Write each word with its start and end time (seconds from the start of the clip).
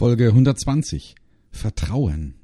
Folge 0.00 0.28
120. 0.28 1.14
Vertrauen. 1.52 2.34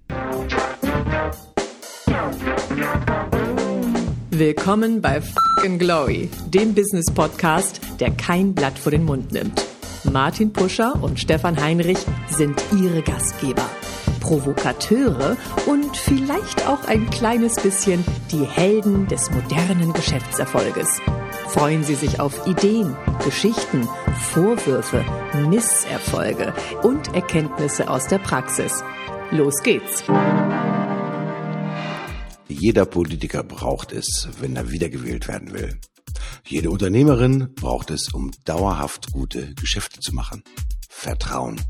Willkommen 4.28 5.00
bei 5.00 5.22
Fucking 5.22 5.78
Glory, 5.78 6.28
dem 6.48 6.74
Business 6.74 7.06
Podcast, 7.14 7.80
der 7.98 8.10
kein 8.10 8.54
Blatt 8.54 8.78
vor 8.78 8.92
den 8.92 9.06
Mund 9.06 9.32
nimmt. 9.32 9.64
Martin 10.04 10.52
Puscher 10.52 11.02
und 11.02 11.18
Stefan 11.18 11.58
Heinrich 11.58 11.96
sind 12.28 12.62
ihre 12.78 13.00
Gastgeber. 13.00 13.64
Provokateure 14.20 15.38
und 15.64 15.96
vielleicht 15.96 16.68
auch 16.68 16.84
ein 16.84 17.08
kleines 17.08 17.54
bisschen 17.54 18.04
die 18.32 18.44
Helden 18.44 19.08
des 19.08 19.30
modernen 19.30 19.94
Geschäftserfolges. 19.94 21.00
Freuen 21.48 21.84
Sie 21.84 21.94
sich 21.94 22.20
auf 22.20 22.46
Ideen, 22.46 22.94
Geschichten, 23.24 23.88
Vorwürfe, 24.20 25.04
Misserfolge 25.48 26.54
und 26.82 27.14
Erkenntnisse 27.14 27.88
aus 27.88 28.06
der 28.08 28.18
Praxis. 28.18 28.82
Los 29.30 29.62
geht's! 29.62 30.04
Jeder 32.48 32.86
Politiker 32.86 33.42
braucht 33.42 33.92
es, 33.92 34.28
wenn 34.40 34.56
er 34.56 34.70
wiedergewählt 34.70 35.28
werden 35.28 35.52
will. 35.52 35.78
Jede 36.46 36.70
Unternehmerin 36.70 37.52
braucht 37.54 37.90
es, 37.90 38.12
um 38.12 38.30
dauerhaft 38.44 39.12
gute 39.12 39.54
Geschäfte 39.54 40.00
zu 40.00 40.14
machen. 40.14 40.42
Vertrauen. 40.88 41.60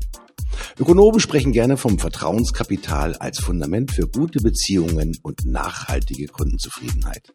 Ökonomen 0.79 1.19
sprechen 1.19 1.51
gerne 1.51 1.77
vom 1.77 1.99
Vertrauenskapital 1.99 3.15
als 3.15 3.39
Fundament 3.39 3.91
für 3.91 4.07
gute 4.07 4.39
Beziehungen 4.39 5.17
und 5.23 5.45
nachhaltige 5.45 6.27
Kundenzufriedenheit. 6.27 7.33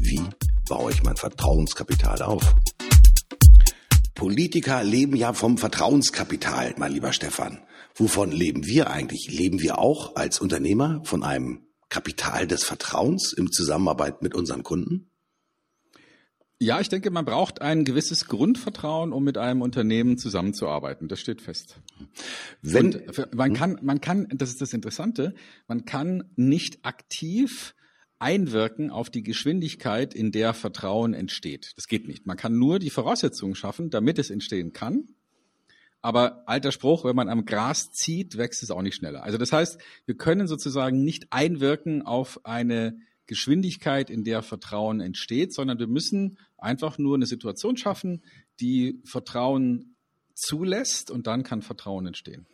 Wie 0.00 0.22
baue 0.68 0.90
ich 0.90 1.02
mein 1.02 1.16
Vertrauenskapital 1.16 2.22
auf? 2.22 2.54
Politiker 4.14 4.82
leben 4.84 5.16
ja 5.16 5.32
vom 5.32 5.58
Vertrauenskapital, 5.58 6.74
mein 6.78 6.92
lieber 6.92 7.12
Stefan. 7.12 7.58
Wovon 7.94 8.30
leben 8.30 8.66
wir 8.66 8.90
eigentlich? 8.90 9.30
Leben 9.30 9.60
wir 9.60 9.78
auch 9.78 10.16
als 10.16 10.40
Unternehmer 10.40 11.00
von 11.04 11.22
einem 11.22 11.66
Kapital 11.88 12.46
des 12.46 12.64
Vertrauens 12.64 13.32
im 13.32 13.50
Zusammenarbeit 13.50 14.22
mit 14.22 14.34
unseren 14.34 14.62
Kunden? 14.62 15.10
Ja, 16.62 16.78
ich 16.78 16.90
denke, 16.90 17.10
man 17.10 17.24
braucht 17.24 17.62
ein 17.62 17.86
gewisses 17.86 18.26
Grundvertrauen, 18.26 19.12
um 19.12 19.24
mit 19.24 19.38
einem 19.38 19.62
Unternehmen 19.62 20.18
zusammenzuarbeiten. 20.18 21.08
Das 21.08 21.18
steht 21.18 21.40
fest. 21.40 21.80
Wenn, 22.60 22.94
Und 22.94 23.34
man 23.34 23.54
kann, 23.54 23.78
man 23.82 24.02
kann, 24.02 24.28
das 24.34 24.50
ist 24.50 24.60
das 24.60 24.74
Interessante, 24.74 25.34
man 25.68 25.86
kann 25.86 26.30
nicht 26.36 26.84
aktiv 26.84 27.74
einwirken 28.20 28.90
auf 28.90 29.10
die 29.10 29.22
Geschwindigkeit, 29.22 30.14
in 30.14 30.30
der 30.30 30.54
Vertrauen 30.54 31.14
entsteht. 31.14 31.72
Das 31.76 31.88
geht 31.88 32.06
nicht. 32.06 32.26
Man 32.26 32.36
kann 32.36 32.58
nur 32.58 32.78
die 32.78 32.90
Voraussetzungen 32.90 33.54
schaffen, 33.54 33.90
damit 33.90 34.18
es 34.18 34.30
entstehen 34.30 34.72
kann. 34.72 35.08
Aber 36.02 36.48
alter 36.48 36.72
Spruch, 36.72 37.04
wenn 37.04 37.16
man 37.16 37.28
am 37.28 37.44
Gras 37.44 37.92
zieht, 37.92 38.38
wächst 38.38 38.62
es 38.62 38.70
auch 38.70 38.82
nicht 38.82 38.94
schneller. 38.94 39.22
Also 39.22 39.38
das 39.38 39.52
heißt, 39.52 39.80
wir 40.06 40.16
können 40.16 40.46
sozusagen 40.46 41.02
nicht 41.02 41.26
einwirken 41.30 42.02
auf 42.02 42.44
eine 42.44 42.98
Geschwindigkeit, 43.26 44.10
in 44.10 44.24
der 44.24 44.42
Vertrauen 44.42 45.00
entsteht, 45.00 45.52
sondern 45.52 45.78
wir 45.78 45.86
müssen 45.86 46.38
einfach 46.58 46.98
nur 46.98 47.16
eine 47.16 47.26
Situation 47.26 47.76
schaffen, 47.76 48.22
die 48.60 49.00
Vertrauen 49.04 49.94
zulässt 50.34 51.10
und 51.10 51.26
dann 51.26 51.42
kann 51.42 51.62
Vertrauen 51.62 52.06
entstehen. 52.06 52.46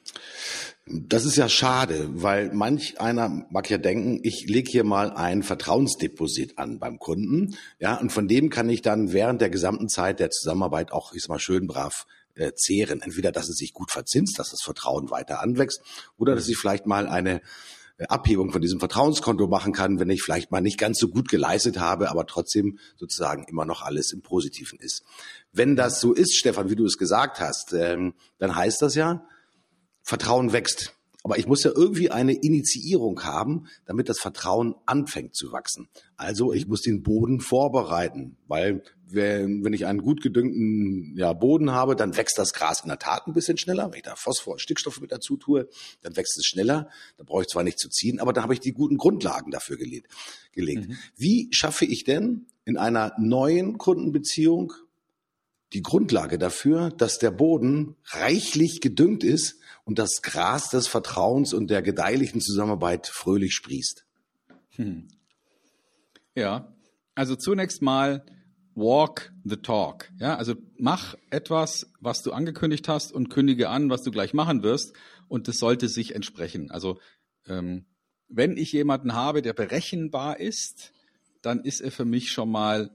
Das 0.86 1.24
ist 1.24 1.36
ja 1.36 1.48
schade, 1.48 2.08
weil 2.10 2.52
manch 2.52 3.00
einer 3.00 3.28
mag 3.50 3.68
ja 3.70 3.78
denken, 3.78 4.20
ich 4.22 4.46
lege 4.48 4.70
hier 4.70 4.84
mal 4.84 5.10
ein 5.10 5.42
Vertrauensdeposit 5.42 6.58
an 6.58 6.78
beim 6.78 6.98
Kunden, 6.98 7.56
ja, 7.78 7.96
und 7.96 8.10
von 8.10 8.28
dem 8.28 8.50
kann 8.50 8.68
ich 8.68 8.82
dann 8.82 9.12
während 9.12 9.40
der 9.40 9.50
gesamten 9.50 9.88
Zeit 9.88 10.20
der 10.20 10.30
Zusammenarbeit 10.30 10.92
auch, 10.92 11.12
ich 11.12 11.22
sag 11.22 11.30
mal, 11.30 11.38
schön 11.38 11.66
brav 11.66 12.06
äh, 12.36 12.52
zehren. 12.54 13.02
Entweder, 13.02 13.32
dass 13.32 13.48
es 13.48 13.56
sich 13.56 13.72
gut 13.72 13.90
verzinst, 13.90 14.38
dass 14.38 14.50
das 14.50 14.62
Vertrauen 14.62 15.10
weiter 15.10 15.40
anwächst, 15.40 15.80
oder 16.16 16.34
dass 16.34 16.48
ich 16.48 16.56
vielleicht 16.56 16.86
mal 16.86 17.08
eine 17.08 17.40
Abhebung 17.98 18.52
von 18.52 18.60
diesem 18.60 18.78
Vertrauenskonto 18.78 19.46
machen 19.46 19.72
kann, 19.72 19.98
wenn 19.98 20.10
ich 20.10 20.22
vielleicht 20.22 20.50
mal 20.50 20.60
nicht 20.60 20.78
ganz 20.78 20.98
so 20.98 21.08
gut 21.08 21.28
geleistet 21.28 21.78
habe, 21.78 22.10
aber 22.10 22.26
trotzdem 22.26 22.78
sozusagen 22.96 23.44
immer 23.44 23.64
noch 23.64 23.82
alles 23.82 24.12
im 24.12 24.22
Positiven 24.22 24.78
ist. 24.78 25.02
Wenn 25.52 25.76
das 25.76 26.00
so 26.00 26.12
ist, 26.12 26.36
Stefan, 26.36 26.68
wie 26.68 26.76
du 26.76 26.84
es 26.84 26.98
gesagt 26.98 27.40
hast, 27.40 27.72
ähm, 27.72 28.14
dann 28.38 28.54
heißt 28.54 28.82
das 28.82 28.94
ja, 28.94 29.26
Vertrauen 30.02 30.52
wächst. 30.52 30.95
Aber 31.26 31.38
ich 31.38 31.48
muss 31.48 31.64
ja 31.64 31.72
irgendwie 31.74 32.12
eine 32.12 32.34
Initiierung 32.34 33.24
haben, 33.24 33.66
damit 33.84 34.08
das 34.08 34.20
Vertrauen 34.20 34.76
anfängt 34.86 35.34
zu 35.34 35.50
wachsen. 35.50 35.88
Also 36.16 36.52
ich 36.52 36.68
muss 36.68 36.82
den 36.82 37.02
Boden 37.02 37.40
vorbereiten, 37.40 38.36
weil 38.46 38.84
wenn, 39.08 39.64
wenn 39.64 39.72
ich 39.72 39.86
einen 39.86 40.02
gut 40.02 40.22
gedüngten 40.22 41.16
ja, 41.16 41.32
Boden 41.32 41.72
habe, 41.72 41.96
dann 41.96 42.16
wächst 42.16 42.38
das 42.38 42.52
Gras 42.52 42.82
in 42.82 42.90
der 42.90 43.00
Tat 43.00 43.26
ein 43.26 43.32
bisschen 43.32 43.58
schneller. 43.58 43.90
Wenn 43.90 43.96
ich 43.96 44.04
da 44.04 44.14
Phosphor 44.14 44.52
und 44.52 44.60
Stickstoff 44.60 45.00
mit 45.00 45.10
dazu 45.10 45.36
tue, 45.36 45.68
dann 46.00 46.16
wächst 46.16 46.38
es 46.38 46.46
schneller. 46.46 46.88
Da 47.16 47.24
brauche 47.24 47.42
ich 47.42 47.48
zwar 47.48 47.64
nicht 47.64 47.80
zu 47.80 47.88
ziehen, 47.88 48.20
aber 48.20 48.32
da 48.32 48.44
habe 48.44 48.54
ich 48.54 48.60
die 48.60 48.72
guten 48.72 48.96
Grundlagen 48.96 49.50
dafür 49.50 49.78
gelegt. 49.78 50.08
Mhm. 50.54 50.96
Wie 51.16 51.48
schaffe 51.50 51.86
ich 51.86 52.04
denn 52.04 52.46
in 52.64 52.76
einer 52.76 53.14
neuen 53.18 53.78
Kundenbeziehung 53.78 54.74
die 55.72 55.82
Grundlage 55.82 56.38
dafür, 56.38 56.90
dass 56.90 57.18
der 57.18 57.32
Boden 57.32 57.96
reichlich 58.04 58.80
gedüngt 58.80 59.24
ist 59.24 59.58
und 59.86 59.98
das 59.98 60.20
Gras 60.20 60.68
des 60.68 60.88
Vertrauens 60.88 61.54
und 61.54 61.68
der 61.70 61.80
gedeihlichen 61.80 62.40
Zusammenarbeit 62.40 63.06
fröhlich 63.06 63.54
sprießt. 63.54 64.04
Hm. 64.70 65.08
Ja, 66.34 66.76
also 67.14 67.36
zunächst 67.36 67.80
mal 67.80 68.26
walk 68.74 69.32
the 69.44 69.56
talk. 69.56 70.10
Ja, 70.18 70.36
also 70.36 70.54
mach 70.76 71.14
etwas, 71.30 71.86
was 72.00 72.22
du 72.22 72.32
angekündigt 72.32 72.88
hast 72.88 73.12
und 73.12 73.30
kündige 73.30 73.70
an, 73.70 73.88
was 73.88 74.02
du 74.02 74.10
gleich 74.10 74.34
machen 74.34 74.62
wirst 74.62 74.92
und 75.28 75.48
das 75.48 75.56
sollte 75.56 75.88
sich 75.88 76.14
entsprechen. 76.14 76.70
Also 76.70 76.98
ähm, 77.46 77.86
wenn 78.28 78.56
ich 78.56 78.72
jemanden 78.72 79.14
habe, 79.14 79.40
der 79.40 79.52
berechenbar 79.52 80.40
ist, 80.40 80.92
dann 81.42 81.60
ist 81.64 81.80
er 81.80 81.92
für 81.92 82.04
mich 82.04 82.32
schon 82.32 82.50
mal 82.50 82.90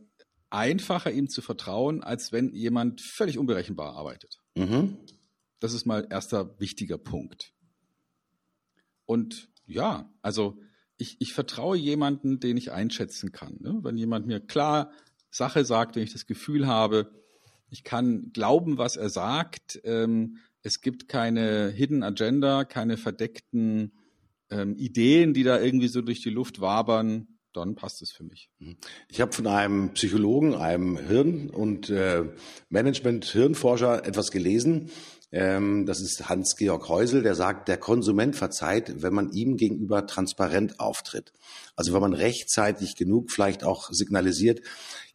einfacher, 0.49 1.09
ihm 1.09 1.29
zu 1.29 1.41
vertrauen, 1.41 2.03
als 2.03 2.33
wenn 2.33 2.53
jemand 2.53 3.01
völlig 3.01 3.37
unberechenbar 3.37 3.95
arbeitet. 3.95 4.39
Mhm. 4.55 4.97
Das 5.61 5.73
ist 5.73 5.85
mal 5.85 6.05
erster 6.09 6.59
wichtiger 6.59 6.97
Punkt. 6.97 7.53
Und 9.05 9.47
ja, 9.65 10.11
also 10.21 10.57
ich, 10.97 11.15
ich 11.19 11.33
vertraue 11.33 11.77
jemanden, 11.77 12.41
den 12.41 12.57
ich 12.57 12.71
einschätzen 12.71 13.31
kann. 13.31 13.57
Ne? 13.61 13.79
Wenn 13.81 13.97
jemand 13.97 14.27
mir 14.27 14.41
klar 14.41 14.91
Sache 15.29 15.63
sagt, 15.63 15.95
wenn 15.95 16.03
ich 16.03 16.11
das 16.11 16.25
Gefühl 16.25 16.67
habe, 16.67 17.11
ich 17.69 17.85
kann 17.85 18.31
glauben, 18.33 18.77
was 18.77 18.97
er 18.97 19.09
sagt. 19.09 19.79
Ähm, 19.85 20.39
es 20.63 20.81
gibt 20.81 21.07
keine 21.07 21.69
Hidden 21.69 22.03
Agenda, 22.03 22.65
keine 22.65 22.97
verdeckten 22.97 23.93
ähm, 24.49 24.75
Ideen, 24.75 25.33
die 25.33 25.43
da 25.43 25.61
irgendwie 25.61 25.87
so 25.87 26.01
durch 26.01 26.21
die 26.21 26.29
Luft 26.29 26.59
wabern 26.59 27.27
dann 27.53 27.75
passt 27.75 28.01
es 28.01 28.11
für 28.11 28.23
mich. 28.23 28.49
Ich 29.09 29.21
habe 29.21 29.31
von 29.31 29.47
einem 29.47 29.93
Psychologen, 29.93 30.55
einem 30.55 30.97
Hirn- 30.97 31.49
und 31.49 31.89
äh, 31.89 32.23
Management-Hirnforscher 32.69 34.05
etwas 34.05 34.31
gelesen. 34.31 34.89
Ähm, 35.33 35.85
das 35.85 36.01
ist 36.01 36.27
Hans-Georg 36.27 36.89
Häusel, 36.89 37.23
der 37.23 37.35
sagt, 37.35 37.69
der 37.69 37.77
Konsument 37.77 38.35
verzeiht, 38.35 39.01
wenn 39.01 39.13
man 39.13 39.31
ihm 39.31 39.55
gegenüber 39.55 40.05
transparent 40.05 40.79
auftritt. 40.79 41.31
Also 41.77 41.93
wenn 41.93 42.01
man 42.01 42.13
rechtzeitig 42.13 42.95
genug 42.97 43.31
vielleicht 43.31 43.63
auch 43.63 43.89
signalisiert, 43.91 44.59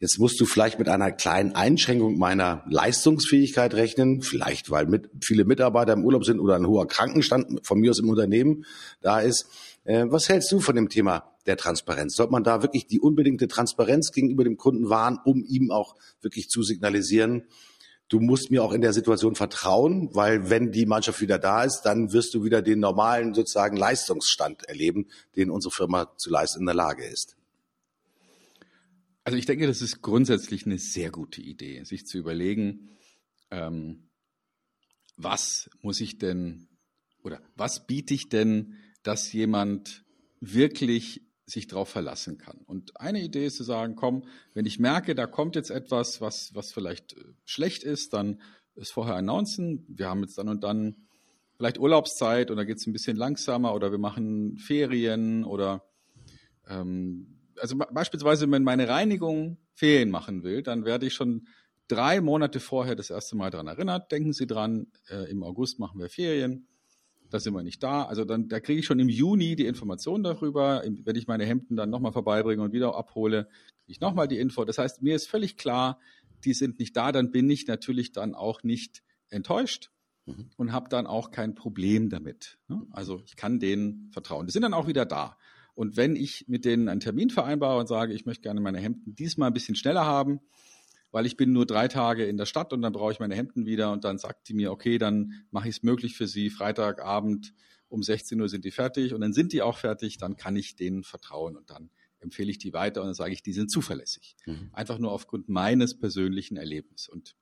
jetzt 0.00 0.18
musst 0.18 0.40
du 0.40 0.46
vielleicht 0.46 0.78
mit 0.78 0.88
einer 0.88 1.12
kleinen 1.12 1.54
Einschränkung 1.54 2.16
meiner 2.16 2.64
Leistungsfähigkeit 2.68 3.74
rechnen, 3.74 4.22
vielleicht 4.22 4.70
weil 4.70 4.86
mit, 4.86 5.10
viele 5.22 5.44
Mitarbeiter 5.44 5.92
im 5.92 6.04
Urlaub 6.04 6.24
sind 6.24 6.40
oder 6.40 6.56
ein 6.56 6.66
hoher 6.66 6.88
Krankenstand 6.88 7.66
von 7.66 7.78
mir 7.78 7.90
aus 7.90 7.98
im 7.98 8.08
Unternehmen 8.08 8.64
da 9.02 9.20
ist. 9.20 9.46
Äh, 9.84 10.06
was 10.08 10.30
hältst 10.30 10.50
du 10.50 10.60
von 10.60 10.76
dem 10.76 10.88
Thema 10.88 11.34
der 11.44 11.58
Transparenz? 11.58 12.16
Sollte 12.16 12.32
man 12.32 12.42
da 12.42 12.62
wirklich 12.62 12.86
die 12.86 13.00
unbedingte 13.00 13.48
Transparenz 13.48 14.12
gegenüber 14.12 14.44
dem 14.44 14.56
Kunden 14.56 14.88
wahren, 14.88 15.18
um 15.26 15.44
ihm 15.44 15.70
auch 15.70 15.94
wirklich 16.22 16.48
zu 16.48 16.62
signalisieren, 16.62 17.44
du 18.08 18.20
musst 18.20 18.50
mir 18.50 18.62
auch 18.62 18.72
in 18.72 18.80
der 18.80 18.92
Situation 18.92 19.34
vertrauen, 19.34 20.14
weil 20.14 20.50
wenn 20.50 20.72
die 20.72 20.86
Mannschaft 20.86 21.20
wieder 21.20 21.38
da 21.38 21.64
ist, 21.64 21.82
dann 21.82 22.12
wirst 22.12 22.34
du 22.34 22.44
wieder 22.44 22.62
den 22.62 22.80
normalen 22.80 23.34
sozusagen 23.34 23.76
Leistungsstand 23.76 24.64
erleben, 24.64 25.08
den 25.34 25.50
unsere 25.50 25.72
Firma 25.72 26.16
zu 26.16 26.30
leisten 26.30 26.60
in 26.60 26.66
der 26.66 26.74
Lage 26.74 27.04
ist. 27.04 27.36
Also 29.24 29.36
ich 29.38 29.46
denke, 29.46 29.66
das 29.66 29.82
ist 29.82 30.02
grundsätzlich 30.02 30.66
eine 30.66 30.78
sehr 30.78 31.10
gute 31.10 31.40
Idee, 31.40 31.82
sich 31.82 32.06
zu 32.06 32.16
überlegen, 32.16 32.90
ähm, 33.50 34.08
was 35.16 35.68
muss 35.82 36.00
ich 36.00 36.18
denn 36.18 36.68
oder 37.24 37.40
was 37.56 37.86
biete 37.86 38.14
ich 38.14 38.28
denn, 38.28 38.76
dass 39.02 39.32
jemand 39.32 40.04
wirklich 40.40 41.25
sich 41.46 41.68
darauf 41.68 41.88
verlassen 41.88 42.38
kann. 42.38 42.58
Und 42.66 43.00
eine 43.00 43.22
Idee 43.22 43.46
ist 43.46 43.56
zu 43.56 43.62
sagen, 43.62 43.94
komm, 43.94 44.24
wenn 44.52 44.66
ich 44.66 44.80
merke, 44.80 45.14
da 45.14 45.26
kommt 45.26 45.54
jetzt 45.54 45.70
etwas, 45.70 46.20
was, 46.20 46.54
was 46.54 46.72
vielleicht 46.72 47.14
äh, 47.14 47.24
schlecht 47.44 47.84
ist, 47.84 48.12
dann 48.12 48.40
es 48.74 48.90
vorher 48.90 49.14
announcen. 49.14 49.84
Wir 49.88 50.08
haben 50.08 50.22
jetzt 50.22 50.36
dann 50.38 50.48
und 50.48 50.64
dann 50.64 50.96
vielleicht 51.56 51.78
Urlaubszeit 51.78 52.50
oder 52.50 52.66
geht 52.66 52.78
es 52.78 52.86
ein 52.86 52.92
bisschen 52.92 53.16
langsamer 53.16 53.74
oder 53.74 53.90
wir 53.90 53.98
machen 53.98 54.58
Ferien 54.58 55.44
oder 55.44 55.84
ähm, 56.68 57.38
also 57.58 57.76
beispielsweise, 57.76 58.50
wenn 58.50 58.64
meine 58.64 58.88
Reinigung 58.88 59.56
Ferien 59.72 60.10
machen 60.10 60.42
will, 60.42 60.62
dann 60.62 60.84
werde 60.84 61.06
ich 61.06 61.14
schon 61.14 61.46
drei 61.88 62.20
Monate 62.20 62.60
vorher 62.60 62.96
das 62.96 63.08
erste 63.08 63.36
Mal 63.36 63.50
daran 63.50 63.68
erinnert. 63.68 64.12
Denken 64.12 64.32
Sie 64.32 64.46
dran, 64.46 64.88
äh, 65.08 65.30
im 65.30 65.42
August 65.42 65.78
machen 65.78 66.00
wir 66.00 66.10
Ferien 66.10 66.66
da 67.30 67.40
sind 67.40 67.54
wir 67.54 67.62
nicht 67.62 67.82
da. 67.82 68.04
Also 68.04 68.24
dann, 68.24 68.48
da 68.48 68.60
kriege 68.60 68.80
ich 68.80 68.86
schon 68.86 68.98
im 68.98 69.08
Juni 69.08 69.56
die 69.56 69.66
Information 69.66 70.22
darüber. 70.22 70.82
Wenn 70.84 71.16
ich 71.16 71.26
meine 71.26 71.44
Hemden 71.44 71.76
dann 71.76 71.90
nochmal 71.90 72.12
vorbeibringe 72.12 72.62
und 72.62 72.72
wieder 72.72 72.94
abhole, 72.94 73.44
kriege 73.44 73.92
ich 73.92 74.00
nochmal 74.00 74.28
die 74.28 74.38
Info. 74.38 74.64
Das 74.64 74.78
heißt, 74.78 75.02
mir 75.02 75.16
ist 75.16 75.28
völlig 75.28 75.56
klar, 75.56 75.98
die 76.44 76.54
sind 76.54 76.78
nicht 76.78 76.96
da, 76.96 77.12
dann 77.12 77.30
bin 77.30 77.48
ich 77.50 77.66
natürlich 77.66 78.12
dann 78.12 78.34
auch 78.34 78.62
nicht 78.62 79.02
enttäuscht 79.30 79.90
mhm. 80.26 80.50
und 80.56 80.72
habe 80.72 80.88
dann 80.88 81.06
auch 81.06 81.30
kein 81.30 81.54
Problem 81.54 82.10
damit. 82.10 82.58
Ne? 82.68 82.86
Also 82.90 83.22
ich 83.24 83.36
kann 83.36 83.58
denen 83.58 84.10
vertrauen. 84.12 84.46
Die 84.46 84.52
sind 84.52 84.62
dann 84.62 84.74
auch 84.74 84.86
wieder 84.86 85.06
da. 85.06 85.36
Und 85.74 85.96
wenn 85.96 86.16
ich 86.16 86.46
mit 86.48 86.64
denen 86.64 86.88
einen 86.88 87.00
Termin 87.00 87.30
vereinbare 87.30 87.78
und 87.78 87.86
sage, 87.86 88.14
ich 88.14 88.24
möchte 88.24 88.42
gerne 88.42 88.60
meine 88.60 88.78
Hemden 88.78 89.14
diesmal 89.14 89.50
ein 89.50 89.54
bisschen 89.54 89.76
schneller 89.76 90.06
haben, 90.06 90.40
weil 91.16 91.24
ich 91.24 91.38
bin 91.38 91.54
nur 91.54 91.64
drei 91.64 91.88
Tage 91.88 92.26
in 92.26 92.36
der 92.36 92.44
Stadt 92.44 92.74
und 92.74 92.82
dann 92.82 92.92
brauche 92.92 93.10
ich 93.10 93.20
meine 93.20 93.34
Hemden 93.34 93.64
wieder 93.64 93.90
und 93.90 94.04
dann 94.04 94.18
sagt 94.18 94.50
die 94.50 94.52
mir, 94.52 94.70
okay, 94.70 94.98
dann 94.98 95.46
mache 95.50 95.66
ich 95.66 95.76
es 95.76 95.82
möglich 95.82 96.14
für 96.14 96.26
Sie, 96.26 96.50
Freitagabend 96.50 97.54
um 97.88 98.02
16 98.02 98.38
Uhr 98.38 98.50
sind 98.50 98.66
die 98.66 98.70
fertig 98.70 99.14
und 99.14 99.22
dann 99.22 99.32
sind 99.32 99.54
die 99.54 99.62
auch 99.62 99.78
fertig, 99.78 100.18
dann 100.18 100.36
kann 100.36 100.56
ich 100.56 100.76
denen 100.76 101.04
vertrauen 101.04 101.56
und 101.56 101.70
dann 101.70 101.88
empfehle 102.18 102.50
ich 102.50 102.58
die 102.58 102.74
weiter 102.74 103.00
und 103.00 103.06
dann 103.06 103.14
sage 103.14 103.32
ich, 103.32 103.42
die 103.42 103.54
sind 103.54 103.70
zuverlässig. 103.70 104.36
Mhm. 104.44 104.68
Einfach 104.74 104.98
nur 104.98 105.10
aufgrund 105.10 105.48
meines 105.48 105.98
persönlichen 105.98 106.58
Erlebnisses. 106.58 107.08
Und 107.08 107.34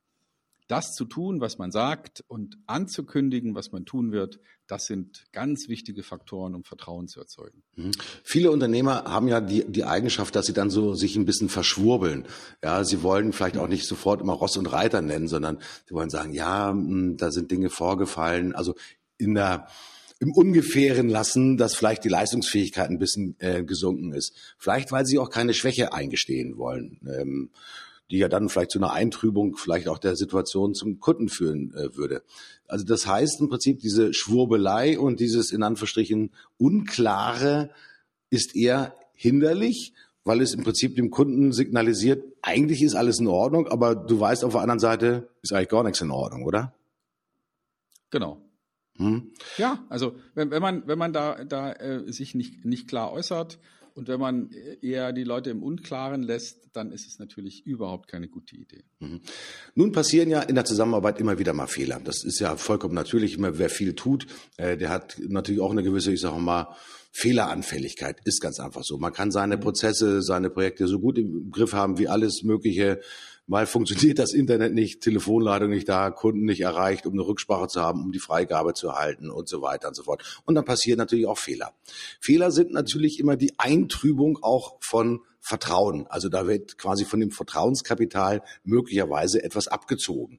das 0.67 0.95
zu 0.95 1.05
tun, 1.05 1.41
was 1.41 1.59
man 1.59 1.71
sagt 1.71 2.25
und 2.27 2.57
anzukündigen, 2.67 3.55
was 3.55 3.73
man 3.73 3.85
tun 3.85 4.13
wird, 4.13 4.41
das 4.67 4.87
sind 4.87 5.27
ganz 5.33 5.69
wichtige 5.69 6.03
Faktoren, 6.03 6.55
um 6.55 6.65
Vertrauen 6.65 7.07
zu 7.07 7.21
erzeugen. 7.21 7.63
Mhm. 7.77 7.93
Viele 8.23 8.51
Unternehmer 8.51 9.05
haben 9.05 9.29
ja 9.29 9.41
die, 9.41 9.65
die 9.71 9.85
Eigenschaft, 9.85 10.35
dass 10.35 10.47
sie 10.47 10.55
dann 10.55 10.71
so 10.71 10.95
sich 10.95 11.17
ein 11.17 11.27
bisschen 11.27 11.51
verschwurbeln. 11.51 12.27
Ja, 12.63 12.83
sie 12.85 13.03
wollen 13.03 13.33
vielleicht 13.33 13.59
auch 13.59 13.69
nicht 13.69 13.87
sofort 13.87 14.23
immer 14.23 14.33
Ross 14.33 14.57
und 14.57 14.67
Reiter 14.67 15.03
nennen, 15.03 15.29
sondern 15.29 15.59
sie 15.87 15.95
wollen 15.95 16.11
sagen, 16.11 16.33
ja, 16.33 16.71
hm, 16.71 17.17
da 17.19 17.31
sind 17.31 17.51
Dinge 17.51 17.69
vorgefallen. 17.69 18.55
Also 18.55 18.75
in 19.19 19.35
der, 19.35 19.69
im 20.19 20.33
Ungefähren 20.33 21.11
lassen, 21.11 21.59
dass 21.59 21.75
vielleicht 21.75 22.05
die 22.05 22.09
Leistungsfähigkeit 22.09 22.89
ein 22.89 22.99
bisschen 22.99 23.37
äh, 23.41 23.63
gesunken 23.65 24.15
ist. 24.15 24.35
Vielleicht, 24.57 24.93
weil 24.93 25.05
sie 25.05 25.19
auch 25.19 25.29
keine 25.29 25.53
Schwäche 25.53 25.93
eingestehen 25.93 26.57
wollen. 26.57 27.01
Ähm, 27.07 27.51
die 28.11 28.19
ja 28.19 28.29
dann 28.29 28.49
vielleicht 28.49 28.71
zu 28.71 28.79
einer 28.79 28.93
Eintrübung 28.93 29.57
vielleicht 29.57 29.89
auch 29.89 29.99
der 29.99 30.17
Situation 30.17 30.75
zum 30.75 31.01
Kunden 31.01 31.29
führen 31.29 31.73
äh, 31.75 31.97
würde. 31.97 32.23
Also 32.69 32.85
das 32.85 33.07
heißt 33.07 33.41
im 33.41 33.49
Prinzip, 33.49 33.81
diese 33.81 34.13
Schwurbelei 34.13 34.99
und 34.99 35.21
dieses 35.21 35.53
in 35.53 35.63
Anführungsstrichen 35.63 36.31
Unklare 36.59 37.71
ist 38.31 38.55
eher 38.57 38.95
hinderlich, 39.15 39.95
weil 40.25 40.41
es 40.41 40.55
im 40.55 40.65
Prinzip 40.65 40.97
dem 40.97 41.11
Kunden 41.11 41.53
signalisiert, 41.53 42.25
eigentlich 42.43 42.83
ist 42.83 42.95
alles 42.95 43.21
in 43.21 43.27
Ordnung, 43.27 43.69
aber 43.69 43.95
du 43.95 44.19
weißt 44.19 44.45
auf 44.45 44.53
der 44.53 44.63
anderen 44.63 44.81
Seite, 44.81 45.29
ist 45.43 45.53
eigentlich 45.53 45.69
gar 45.69 45.83
nichts 45.83 46.01
in 46.01 46.11
Ordnung, 46.11 46.45
oder? 46.45 46.75
Genau. 48.11 48.41
Hm? 48.97 49.33
Ja, 49.59 49.85
also 49.89 50.15
wenn, 50.35 50.51
wenn 50.51 50.63
man 50.63 50.87
wenn 50.87 50.99
man 50.99 51.13
da 51.13 51.45
da 51.45 51.73
äh, 51.73 52.13
sich 52.13 52.35
nicht 52.35 52.65
nicht 52.65 52.87
klar 52.87 53.13
äußert 53.13 53.59
und 53.95 54.09
wenn 54.09 54.19
man 54.19 54.51
eher 54.83 55.13
die 55.13 55.23
Leute 55.23 55.51
im 55.51 55.63
Unklaren 55.63 56.23
lässt, 56.23 56.69
dann 56.73 56.91
ist 56.91 57.07
es 57.07 57.21
natürlich 57.21 57.65
überhaupt 57.65 58.09
keine 58.09 58.29
gute 58.29 58.57
Idee. 58.57 58.83
Mhm. 58.99 59.21
Nun 59.77 59.93
passieren 59.93 60.31
ja 60.31 60.43
in 60.43 60.57
der 60.57 60.65
Zusammenarbeit 60.65 61.21
immer 61.21 61.39
wieder 61.39 61.53
mal 61.53 61.69
Fehler. 61.69 62.01
Das 62.03 62.25
ist 62.25 62.41
ja 62.41 62.57
vollkommen 62.57 62.95
natürlich. 62.95 63.37
Immer 63.39 63.59
wer 63.59 63.71
viel 63.71 63.95
tut, 63.95 64.27
äh, 64.57 64.77
der 64.77 64.91
hat 64.91 65.21
natürlich 65.29 65.61
auch 65.61 65.71
eine 65.71 65.85
gewisse, 65.85 66.13
ich 66.13 66.21
sage 66.21 66.41
mal, 66.41 66.75
Fehleranfälligkeit. 67.13 68.21
Ist 68.25 68.41
ganz 68.41 68.59
einfach 68.59 68.83
so. 68.83 68.99
Man 68.99 69.13
kann 69.13 69.31
seine 69.31 69.59
Prozesse, 69.59 70.21
seine 70.23 70.51
Projekte 70.51 70.89
so 70.89 70.99
gut 70.99 71.17
im 71.17 71.53
Griff 71.53 71.73
haben 71.73 71.97
wie 71.97 72.09
alles 72.09 72.43
Mögliche 72.43 73.01
Mal 73.47 73.67
funktioniert 73.67 74.19
das 74.19 74.33
Internet 74.33 74.73
nicht, 74.73 75.03
Telefonleitung 75.03 75.69
nicht 75.69 75.89
da, 75.89 76.11
Kunden 76.11 76.47
nicht 76.47 76.63
erreicht, 76.63 77.07
um 77.07 77.13
eine 77.13 77.27
Rücksprache 77.27 77.69
zu 77.69 77.83
haben, 77.83 78.03
um 78.03 78.11
die 78.11 78.19
Freigabe 78.19 78.73
zu 78.73 78.89
erhalten 78.89 79.31
und 79.31 79.49
so 79.49 79.61
weiter 79.61 79.89
und 79.89 79.95
so 79.95 80.05
fort. 80.05 80.23
Und 80.47 80.55
dann 80.55 80.65
passieren 80.65 80.99
natürlich 80.99 81.27
auch 81.27 81.37
Fehler. 81.37 81.73
Fehler 82.21 82.51
sind 82.51 82.73
natürlich 82.73 83.21
immer 83.21 83.37
die 83.37 83.53
Eintrübung 83.59 84.39
auch 84.43 84.77
von 84.81 85.21
Vertrauen. 85.41 86.07
Also 86.07 86.31
da 86.31 86.47
wird 86.47 86.79
quasi 86.79 87.05
von 87.05 87.21
dem 87.21 87.31
Vertrauenskapital 87.31 88.43
möglicherweise 88.65 89.45
etwas 89.45 89.69
abgezogen. 89.69 90.39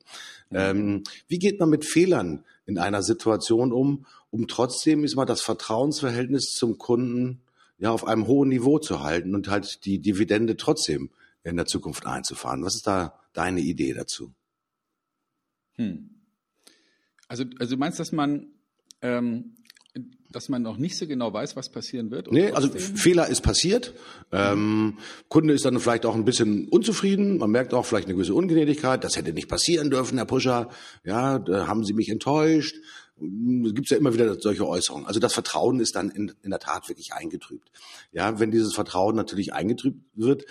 Mhm. 0.50 0.58
Ähm, 0.58 1.04
wie 1.28 1.38
geht 1.38 1.60
man 1.60 1.70
mit 1.70 1.86
Fehlern 1.86 2.44
in 2.66 2.80
einer 2.80 3.04
Situation 3.04 3.72
um, 3.72 4.08
um 4.32 4.48
trotzdem 4.48 5.04
ist 5.04 5.16
mal 5.16 5.26
das 5.26 5.42
Vertrauensverhältnis 5.42 6.56
zum 6.56 6.80
Kunden 6.80 7.44
ja 7.78 7.92
auf 7.92 8.08
einem 8.08 8.26
hohen 8.26 8.50
Niveau 8.50 8.80
zu 8.80 9.04
halten 9.04 9.36
und 9.36 9.48
halt 9.48 9.86
die 9.86 10.00
Dividende 10.00 10.58
trotzdem 10.58 11.12
in 11.46 11.56
der 11.56 11.66
Zukunft 11.66 12.06
einzufahren. 12.06 12.64
Was 12.64 12.76
ist 12.76 12.88
da 12.88 13.20
deine 13.34 13.62
Idee 13.62 13.94
dazu? 13.94 14.34
Hm. 15.76 16.10
Also, 17.28 17.46
also 17.60 17.76
du 17.76 17.80
meinst, 17.80 18.00
dass 18.00 18.12
man, 18.12 18.48
ähm, 19.02 19.56
dass 20.30 20.50
man 20.50 20.64
noch 20.64 20.78
nicht 20.78 20.98
so 20.98 21.08
genau 21.08 21.32
weiß, 21.32 21.56
was 21.56 21.70
passieren 21.70 22.12
wird? 22.12 22.32
Nee, 22.32 22.52
also 22.52 22.70
Fehler 22.70 23.28
ist 23.28 23.42
passiert. 23.42 23.94
Ähm, 24.32 24.98
Kunde 25.30 25.54
ist 25.54 25.66
dann 25.66 25.80
vielleicht 25.80 26.06
auch 26.06 26.16
ein 26.16 26.26
bisschen 26.26 26.68
unzufrieden. 26.68 27.38
Man 27.38 27.52
merkt 27.52 27.74
auch 27.74 27.86
vielleicht 27.86 28.08
eine 28.08 28.16
gewisse 28.16 28.34
Ungnädigkeit. 28.34 29.04
Das 29.04 29.16
hätte 29.16 29.32
nicht 29.32 29.48
passieren 29.48 29.90
dürfen, 29.90 30.18
Herr 30.18 30.26
Puscher. 30.26 30.70
Ja, 31.04 31.40
da 31.40 31.68
haben 31.68 31.84
Sie 31.86 31.94
mich 31.94 32.10
enttäuscht. 32.10 32.76
Es 33.18 33.74
gibt 33.74 33.90
ja 33.90 33.98
immer 33.98 34.14
wieder 34.14 34.40
solche 34.42 34.68
Äußerungen. 34.68 35.08
Also 35.08 35.22
das 35.22 35.34
Vertrauen 35.34 35.80
ist 35.80 35.96
dann 35.96 36.10
in, 36.10 36.34
in 36.42 36.50
der 36.50 36.60
Tat 36.60 36.90
wirklich 36.90 37.14
eingetrübt. 37.14 37.72
Ja, 38.12 38.40
wenn 38.40 38.52
dieses 38.52 38.74
Vertrauen 38.74 39.16
natürlich 39.16 39.54
eingetrübt 39.54 40.02
wird, 40.16 40.46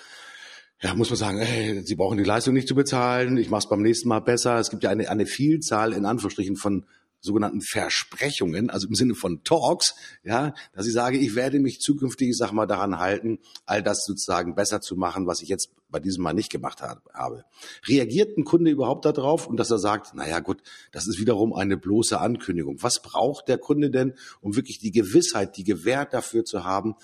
ja, 0.84 0.94
muss 0.94 1.08
man 1.08 1.16
sagen, 1.16 1.38
ey, 1.38 1.81
Sie 1.82 1.94
brauchen 1.94 2.19
die 2.19 2.25
Leistung 2.25 2.52
nicht 2.52 2.69
zu 2.69 2.75
bezahlen, 2.75 3.38
ich 3.38 3.48
mache 3.48 3.60
es 3.60 3.69
beim 3.70 3.81
nächsten 3.81 4.06
Mal 4.06 4.20
besser. 4.20 4.58
Es 4.58 4.69
gibt 4.69 4.82
ja 4.82 4.90
eine, 4.90 5.08
eine 5.08 5.25
Vielzahl 5.25 5.94
in 5.94 6.04
Anführungsstrichen 6.04 6.56
von 6.56 6.84
sogenannten 7.22 7.62
Versprechungen, 7.62 8.69
also 8.69 8.86
im 8.86 8.94
Sinne 8.94 9.14
von 9.14 9.42
Talks, 9.44 9.94
ja, 10.25 10.52
dass 10.75 10.86
ich 10.86 10.92
sage, 10.92 11.16
ich 11.16 11.34
werde 11.34 11.58
mich 11.58 11.81
zukünftig, 11.81 12.28
ich 12.28 12.36
sag 12.36 12.52
mal, 12.52 12.66
daran 12.66 12.98
halten, 12.98 13.38
all 13.64 13.82
das 13.82 14.04
sozusagen 14.04 14.54
besser 14.54 14.82
zu 14.82 14.94
machen, 14.94 15.26
was 15.26 15.40
ich 15.40 15.48
jetzt 15.48 15.70
bei 15.88 16.00
diesem 16.00 16.22
Mal 16.22 16.34
nicht 16.34 16.50
gemacht 16.50 16.82
habe. 16.82 17.44
Reagiert 17.88 18.36
ein 18.36 18.44
Kunde 18.44 18.70
überhaupt 18.70 19.06
darauf 19.06 19.46
und 19.46 19.56
dass 19.56 19.70
er 19.70 19.78
sagt, 19.78 20.14
naja 20.14 20.40
gut, 20.40 20.60
das 20.92 21.06
ist 21.06 21.19
wiederum 21.19 21.54
eine 21.54 21.78
bloße 21.78 22.20
Ankündigung. 22.20 22.82
Was 22.82 23.00
braucht 23.00 23.48
der 23.48 23.56
Kunde 23.56 23.90
denn, 23.90 24.12
um 24.42 24.54
wirklich 24.54 24.81
die 24.81 24.92
Gewissheit, 24.92 25.56
die 25.56 25.64
Gewähr 25.64 26.04
dafür 26.04 26.44
zu 26.44 26.64
haben, 26.64 26.94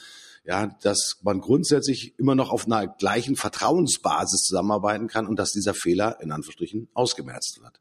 ja, 0.45 0.67
dass 0.83 1.21
man 1.23 1.41
grundsätzlich 1.41 2.19
immer 2.19 2.35
noch 2.35 2.51
auf 2.51 2.67
einer 2.67 2.87
gleichen 2.87 3.37
Vertrauensbasis 3.37 4.43
zusammenarbeiten 4.43 5.09
kann 5.09 5.27
und 5.27 5.39
dass 5.39 5.53
dieser 5.53 5.75
Fehler 5.75 6.21
in 6.21 6.33
Anführungsstrichen 6.33 6.89
ausgemerzt 6.95 7.61
wird. 7.63 7.81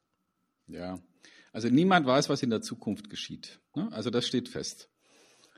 Ja, 0.68 1.00
also 1.52 1.70
niemand 1.70 2.06
weiß, 2.06 2.30
was 2.30 2.44
in 2.44 2.50
der 2.50 2.62
Zukunft 2.62 3.10
geschieht. 3.10 3.60
Ne? 3.76 3.92
Also 3.92 4.10
das 4.10 4.28
steht 4.28 4.50
fest. 4.50 4.90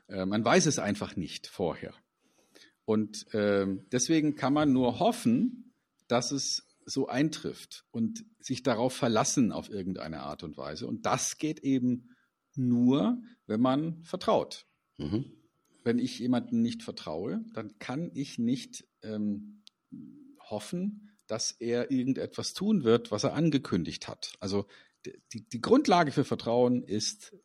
Äh, 0.08 0.26
man 0.26 0.46
weiß 0.46 0.68
es 0.68 0.80
einfach 0.80 1.16
nicht 1.16 1.48
vorher. 1.48 1.94
Und 2.86 3.26
ähm, 3.34 3.86
deswegen 3.92 4.36
kann 4.36 4.54
man 4.54 4.72
nur 4.72 5.00
hoffen, 5.00 5.74
dass 6.08 6.32
es 6.32 6.64
so 6.86 7.08
eintrifft 7.08 7.86
und 7.92 8.26
sich 8.40 8.64
darauf 8.64 8.94
verlassen 8.94 9.52
auf 9.52 9.70
irgendeine 9.70 10.22
Art 10.22 10.44
und 10.44 10.58
Weise. 10.58 10.88
Und 10.88 11.06
das 11.06 11.38
geht 11.38 11.60
eben 11.60 12.10
nur, 12.56 13.22
wenn 13.48 13.62
man 13.62 14.04
vertraut. 14.04 14.66
Mhm 14.98 15.41
wenn 15.84 16.00
ich 16.00 16.20
jemanden 16.20 16.62
nicht 16.62 16.84
vertraue, 16.84 17.44
dann 17.54 17.78
kann 17.80 18.12
ich 18.14 18.38
nicht 18.38 18.88
ähm, 19.04 19.64
hoffen, 20.40 21.10
dass 21.28 21.52
er 21.52 21.92
irgendetwas 21.92 22.54
tun 22.54 22.84
wird, 22.84 23.12
was 23.12 23.24
er 23.24 23.34
angekündigt 23.34 24.08
hat. 24.08 24.34
Also 24.40 24.68
die, 25.06 25.48
die 25.48 25.62
Grundlage 25.62 26.12
für 26.12 26.26
Vertrauen 26.26 26.84
ist 26.84 27.36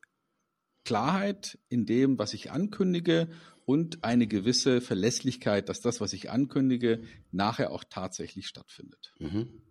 Klarheit 0.84 1.58
in 1.68 1.86
dem, 1.86 2.18
was 2.18 2.34
ich 2.34 2.50
ankündige 2.50 3.28
und 3.64 4.04
eine 4.04 4.26
gewisse 4.26 4.80
Verlässlichkeit, 4.80 5.68
dass 5.68 5.80
das, 5.80 6.00
was 6.00 6.12
ich 6.12 6.30
ankündige, 6.30 7.02
nachher 7.32 7.72
auch 7.72 7.84
tatsächlich 7.84 8.46
stattfindet. 8.46 9.12
Mhm. 9.18 9.62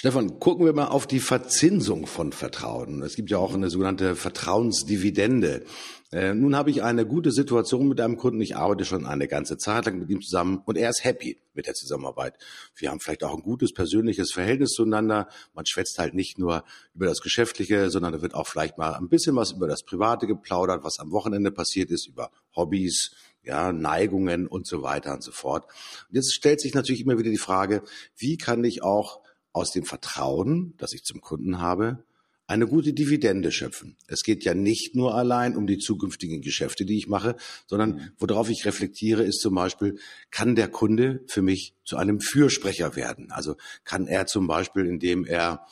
Stefan, 0.00 0.38
gucken 0.38 0.64
wir 0.64 0.72
mal 0.72 0.86
auf 0.86 1.08
die 1.08 1.18
Verzinsung 1.18 2.06
von 2.06 2.32
Vertrauen. 2.32 3.02
Es 3.02 3.16
gibt 3.16 3.30
ja 3.30 3.38
auch 3.38 3.52
eine 3.52 3.68
sogenannte 3.68 4.14
Vertrauensdividende. 4.14 5.64
Äh, 6.12 6.34
nun 6.34 6.54
habe 6.54 6.70
ich 6.70 6.84
eine 6.84 7.04
gute 7.04 7.32
Situation 7.32 7.88
mit 7.88 8.00
einem 8.00 8.16
Kunden. 8.16 8.40
Ich 8.40 8.56
arbeite 8.56 8.84
schon 8.84 9.06
eine 9.06 9.26
ganze 9.26 9.58
Zeit 9.58 9.86
lang 9.86 9.98
mit 9.98 10.08
ihm 10.08 10.22
zusammen 10.22 10.62
und 10.64 10.78
er 10.78 10.88
ist 10.88 11.02
happy 11.02 11.38
mit 11.52 11.66
der 11.66 11.74
Zusammenarbeit. 11.74 12.34
Wir 12.76 12.90
haben 12.90 13.00
vielleicht 13.00 13.24
auch 13.24 13.34
ein 13.34 13.42
gutes 13.42 13.74
persönliches 13.74 14.30
Verhältnis 14.30 14.70
zueinander. 14.70 15.28
Man 15.52 15.66
schwätzt 15.66 15.98
halt 15.98 16.14
nicht 16.14 16.38
nur 16.38 16.62
über 16.94 17.06
das 17.06 17.20
Geschäftliche, 17.20 17.90
sondern 17.90 18.12
da 18.12 18.22
wird 18.22 18.34
auch 18.34 18.46
vielleicht 18.46 18.78
mal 18.78 18.94
ein 18.94 19.08
bisschen 19.08 19.34
was 19.34 19.50
über 19.50 19.66
das 19.66 19.82
Private 19.82 20.28
geplaudert, 20.28 20.84
was 20.84 21.00
am 21.00 21.10
Wochenende 21.10 21.50
passiert 21.50 21.90
ist, 21.90 22.06
über 22.06 22.30
Hobbys, 22.54 23.16
ja, 23.42 23.72
Neigungen 23.72 24.46
und 24.46 24.66
so 24.66 24.82
weiter 24.82 25.12
und 25.12 25.24
so 25.24 25.32
fort. 25.32 25.64
Und 26.08 26.14
jetzt 26.14 26.32
stellt 26.32 26.60
sich 26.60 26.74
natürlich 26.74 27.02
immer 27.02 27.18
wieder 27.18 27.30
die 27.30 27.36
Frage, 27.36 27.82
wie 28.16 28.38
kann 28.38 28.62
ich 28.62 28.84
auch 28.84 29.20
aus 29.58 29.72
dem 29.72 29.84
Vertrauen, 29.84 30.74
das 30.78 30.92
ich 30.92 31.04
zum 31.04 31.20
Kunden 31.20 31.58
habe, 31.58 32.04
eine 32.48 32.66
gute 32.66 32.94
Dividende 32.94 33.52
schöpfen. 33.52 33.96
Es 34.06 34.22
geht 34.22 34.42
ja 34.42 34.54
nicht 34.54 34.96
nur 34.96 35.14
allein 35.14 35.54
um 35.54 35.66
die 35.66 35.76
zukünftigen 35.76 36.40
Geschäfte, 36.40 36.86
die 36.86 36.96
ich 36.96 37.06
mache, 37.06 37.36
sondern 37.66 37.90
mhm. 37.90 38.10
worauf 38.18 38.48
ich 38.48 38.64
reflektiere, 38.64 39.22
ist 39.22 39.40
zum 39.40 39.54
Beispiel, 39.54 39.98
kann 40.30 40.56
der 40.56 40.68
Kunde 40.68 41.20
für 41.26 41.42
mich 41.42 41.74
zu 41.84 41.98
einem 41.98 42.20
Fürsprecher 42.20 42.96
werden? 42.96 43.30
Also 43.30 43.56
kann 43.84 44.06
er 44.06 44.26
zum 44.26 44.46
Beispiel, 44.46 44.86
indem 44.86 45.26
er, 45.26 45.66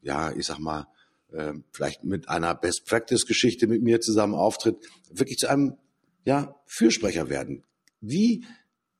ja, 0.00 0.32
ich 0.32 0.46
sag 0.46 0.58
mal, 0.58 0.86
äh, 1.32 1.52
vielleicht 1.70 2.02
mit 2.02 2.30
einer 2.30 2.54
Best-Practice-Geschichte 2.54 3.66
mit 3.66 3.82
mir 3.82 4.00
zusammen 4.00 4.34
auftritt, 4.34 4.76
wirklich 5.10 5.36
zu 5.36 5.48
einem 5.48 5.76
ja, 6.24 6.56
Fürsprecher 6.64 7.28
werden. 7.28 7.62
Wie 8.00 8.44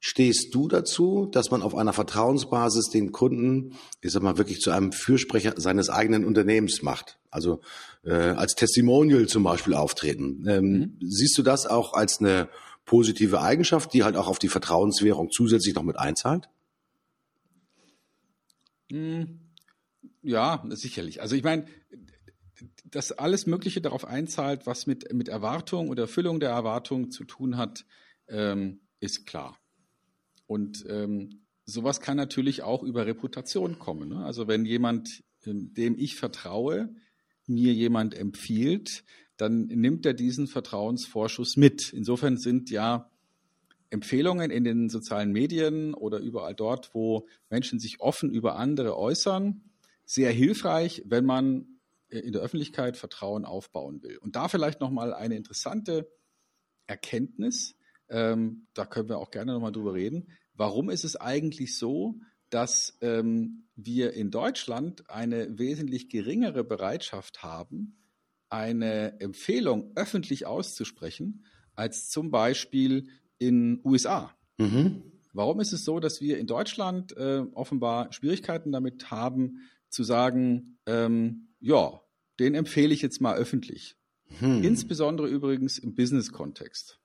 stehst 0.04 0.52
du 0.52 0.66
dazu, 0.66 1.26
dass 1.26 1.52
man 1.52 1.62
auf 1.62 1.76
einer 1.76 1.92
Vertrauensbasis 1.92 2.90
den 2.90 3.12
Kunden, 3.12 3.76
ich 4.00 4.10
sag 4.10 4.20
mal, 4.20 4.36
wirklich 4.36 4.60
zu 4.60 4.72
einem 4.72 4.90
Fürsprecher 4.90 5.54
seines 5.56 5.90
eigenen 5.90 6.24
Unternehmens 6.24 6.82
macht? 6.82 7.20
Also 7.30 7.60
äh, 8.02 8.12
als 8.12 8.56
Testimonial 8.56 9.28
zum 9.28 9.44
Beispiel 9.44 9.74
auftreten. 9.74 10.44
Ähm, 10.48 10.64
mhm. 10.64 10.98
Siehst 11.08 11.38
du 11.38 11.44
das 11.44 11.66
auch 11.66 11.94
als 11.94 12.18
eine 12.18 12.48
positive 12.84 13.40
Eigenschaft, 13.40 13.94
die 13.94 14.02
halt 14.02 14.16
auch 14.16 14.26
auf 14.26 14.40
die 14.40 14.48
Vertrauenswährung 14.48 15.30
zusätzlich 15.30 15.76
noch 15.76 15.84
mit 15.84 15.96
einzahlt? 15.96 16.48
Hm, 18.90 19.38
ja, 20.20 20.64
sicherlich. 20.70 21.22
Also 21.22 21.36
ich 21.36 21.44
meine, 21.44 21.66
dass 22.84 23.12
alles 23.12 23.46
Mögliche 23.46 23.80
darauf 23.80 24.04
einzahlt, 24.04 24.66
was 24.66 24.88
mit, 24.88 25.12
mit 25.12 25.28
Erwartung 25.28 25.90
oder 25.90 26.02
Erfüllung 26.02 26.40
der 26.40 26.50
Erwartung 26.50 27.12
zu 27.12 27.22
tun 27.22 27.56
hat, 27.56 27.84
ähm, 28.26 28.80
ist 28.98 29.26
klar. 29.26 29.61
Und 30.46 30.84
ähm, 30.88 31.42
sowas 31.64 32.00
kann 32.00 32.16
natürlich 32.16 32.62
auch 32.62 32.82
über 32.82 33.06
Reputation 33.06 33.78
kommen. 33.78 34.10
Ne? 34.10 34.24
Also 34.24 34.48
wenn 34.48 34.64
jemand, 34.64 35.22
ähm, 35.44 35.72
dem 35.74 35.98
ich 35.98 36.16
vertraue, 36.16 36.94
mir 37.46 37.72
jemand 37.72 38.14
empfiehlt, 38.14 39.04
dann 39.36 39.66
nimmt 39.66 40.06
er 40.06 40.14
diesen 40.14 40.46
Vertrauensvorschuss 40.46 41.56
mit. 41.56 41.92
Insofern 41.92 42.36
sind 42.36 42.70
ja 42.70 43.10
Empfehlungen 43.90 44.50
in 44.50 44.64
den 44.64 44.88
sozialen 44.88 45.32
Medien 45.32 45.94
oder 45.94 46.18
überall 46.18 46.54
dort, 46.54 46.94
wo 46.94 47.26
Menschen 47.50 47.78
sich 47.78 48.00
offen 48.00 48.30
über 48.30 48.56
andere 48.56 48.96
äußern, 48.96 49.62
sehr 50.04 50.32
hilfreich, 50.32 51.02
wenn 51.06 51.24
man 51.24 51.78
äh, 52.08 52.18
in 52.20 52.32
der 52.32 52.42
Öffentlichkeit 52.42 52.96
Vertrauen 52.96 53.44
aufbauen 53.44 54.02
will. 54.02 54.18
Und 54.18 54.36
da 54.36 54.48
vielleicht 54.48 54.80
nochmal 54.80 55.12
eine 55.12 55.36
interessante 55.36 56.10
Erkenntnis, 56.86 57.74
ähm, 58.12 58.66
da 58.74 58.84
können 58.84 59.08
wir 59.08 59.18
auch 59.18 59.30
gerne 59.30 59.52
nochmal 59.52 59.72
drüber 59.72 59.94
reden. 59.94 60.28
Warum 60.54 60.90
ist 60.90 61.04
es 61.04 61.16
eigentlich 61.16 61.76
so, 61.76 62.20
dass 62.50 62.98
ähm, 63.00 63.64
wir 63.74 64.12
in 64.12 64.30
Deutschland 64.30 65.08
eine 65.10 65.58
wesentlich 65.58 66.10
geringere 66.10 66.62
Bereitschaft 66.62 67.42
haben, 67.42 67.96
eine 68.50 69.18
Empfehlung 69.20 69.92
öffentlich 69.96 70.46
auszusprechen, 70.46 71.46
als 71.74 72.10
zum 72.10 72.30
Beispiel 72.30 73.08
in 73.38 73.80
USA? 73.84 74.36
Mhm. 74.58 75.02
Warum 75.32 75.60
ist 75.60 75.72
es 75.72 75.86
so, 75.86 75.98
dass 75.98 76.20
wir 76.20 76.38
in 76.38 76.46
Deutschland 76.46 77.16
äh, 77.16 77.42
offenbar 77.54 78.12
Schwierigkeiten 78.12 78.70
damit 78.70 79.10
haben, 79.10 79.70
zu 79.88 80.04
sagen, 80.04 80.78
ähm, 80.86 81.48
ja, 81.60 82.02
den 82.38 82.54
empfehle 82.54 82.92
ich 82.92 83.00
jetzt 83.00 83.20
mal 83.20 83.36
öffentlich. 83.36 83.96
Hm. 84.38 84.62
Insbesondere 84.64 85.28
übrigens 85.28 85.78
im 85.78 85.94
Business-Kontext. 85.94 87.01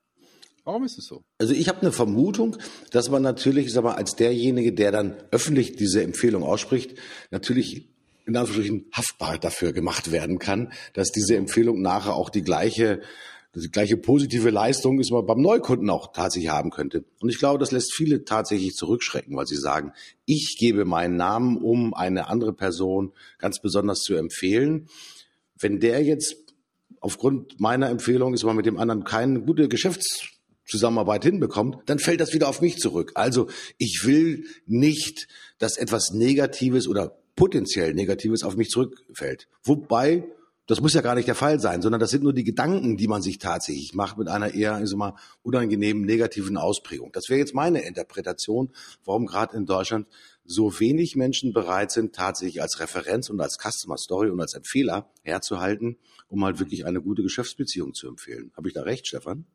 Warum 0.68 0.84
ist 0.84 0.98
es 0.98 1.06
so? 1.06 1.24
Also 1.38 1.54
ich 1.54 1.66
habe 1.70 1.80
eine 1.80 1.92
Vermutung, 1.92 2.58
dass 2.90 3.08
man 3.08 3.22
natürlich, 3.22 3.68
ich 3.68 3.72
sag 3.72 3.84
mal, 3.84 3.94
als 3.94 4.16
derjenige, 4.16 4.74
der 4.74 4.92
dann 4.92 5.16
öffentlich 5.30 5.76
diese 5.76 6.02
Empfehlung 6.02 6.42
ausspricht, 6.42 6.94
natürlich 7.30 7.88
in 8.26 8.36
Anführungsstrichen 8.36 8.84
haftbar 8.92 9.38
dafür 9.38 9.72
gemacht 9.72 10.12
werden 10.12 10.38
kann, 10.38 10.70
dass 10.92 11.10
diese 11.10 11.36
Empfehlung 11.36 11.80
nachher 11.80 12.14
auch 12.14 12.28
die 12.28 12.42
gleiche 12.42 13.00
die 13.54 13.70
gleiche 13.70 13.96
positive 13.96 14.50
Leistung 14.50 15.00
ist 15.00 15.10
man 15.10 15.24
beim 15.24 15.40
Neukunden 15.40 15.88
auch 15.88 16.12
tatsächlich 16.12 16.50
haben 16.50 16.68
könnte. 16.68 17.02
Und 17.18 17.30
ich 17.30 17.38
glaube, 17.38 17.58
das 17.58 17.72
lässt 17.72 17.94
viele 17.94 18.26
tatsächlich 18.26 18.74
zurückschrecken, 18.74 19.34
weil 19.34 19.46
sie 19.46 19.56
sagen, 19.56 19.94
ich 20.26 20.58
gebe 20.60 20.84
meinen 20.84 21.16
Namen, 21.16 21.56
um 21.56 21.94
eine 21.94 22.28
andere 22.28 22.52
Person 22.52 23.14
ganz 23.38 23.58
besonders 23.62 24.00
zu 24.00 24.16
empfehlen. 24.16 24.90
Wenn 25.58 25.80
der 25.80 26.04
jetzt 26.04 26.36
aufgrund 27.00 27.58
meiner 27.58 27.88
Empfehlung 27.88 28.34
ist 28.34 28.44
man 28.44 28.54
mit 28.54 28.66
dem 28.66 28.78
anderen 28.78 29.04
keine 29.04 29.40
gute 29.40 29.66
Geschäftszusammenarbeit 30.68 31.24
hinbekommt, 31.24 31.78
dann 31.86 31.98
fällt 31.98 32.20
das 32.20 32.34
wieder 32.34 32.48
auf 32.48 32.60
mich 32.60 32.78
zurück. 32.78 33.12
Also 33.14 33.48
ich 33.78 34.04
will 34.04 34.44
nicht, 34.66 35.28
dass 35.58 35.76
etwas 35.78 36.10
Negatives 36.12 36.86
oder 36.86 37.18
potenziell 37.36 37.94
Negatives 37.94 38.42
auf 38.42 38.56
mich 38.56 38.68
zurückfällt. 38.68 39.48
Wobei 39.64 40.24
das 40.66 40.82
muss 40.82 40.92
ja 40.92 41.00
gar 41.00 41.14
nicht 41.14 41.26
der 41.26 41.34
Fall 41.34 41.60
sein, 41.60 41.80
sondern 41.80 41.98
das 41.98 42.10
sind 42.10 42.22
nur 42.22 42.34
die 42.34 42.44
Gedanken, 42.44 42.98
die 42.98 43.08
man 43.08 43.22
sich 43.22 43.38
tatsächlich 43.38 43.94
macht 43.94 44.18
mit 44.18 44.28
einer 44.28 44.52
eher, 44.52 44.78
ich 44.82 44.90
sag 44.90 44.98
mal, 44.98 45.14
unangenehmen 45.42 46.04
negativen 46.04 46.58
Ausprägung. 46.58 47.10
Das 47.12 47.30
wäre 47.30 47.38
jetzt 47.38 47.54
meine 47.54 47.86
Interpretation, 47.86 48.70
warum 49.02 49.24
gerade 49.24 49.56
in 49.56 49.64
Deutschland 49.64 50.06
so 50.44 50.78
wenig 50.78 51.16
Menschen 51.16 51.54
bereit 51.54 51.90
sind, 51.90 52.14
tatsächlich 52.14 52.60
als 52.60 52.80
Referenz 52.80 53.30
und 53.30 53.40
als 53.40 53.56
Customer 53.56 53.96
Story 53.96 54.28
und 54.28 54.42
als 54.42 54.52
Empfehler 54.52 55.10
herzuhalten, 55.22 55.96
um 56.28 56.44
halt 56.44 56.58
wirklich 56.58 56.84
eine 56.84 57.00
gute 57.00 57.22
Geschäftsbeziehung 57.22 57.94
zu 57.94 58.06
empfehlen. 58.06 58.52
Habe 58.54 58.68
ich 58.68 58.74
da 58.74 58.82
recht, 58.82 59.06
Stefan? 59.06 59.46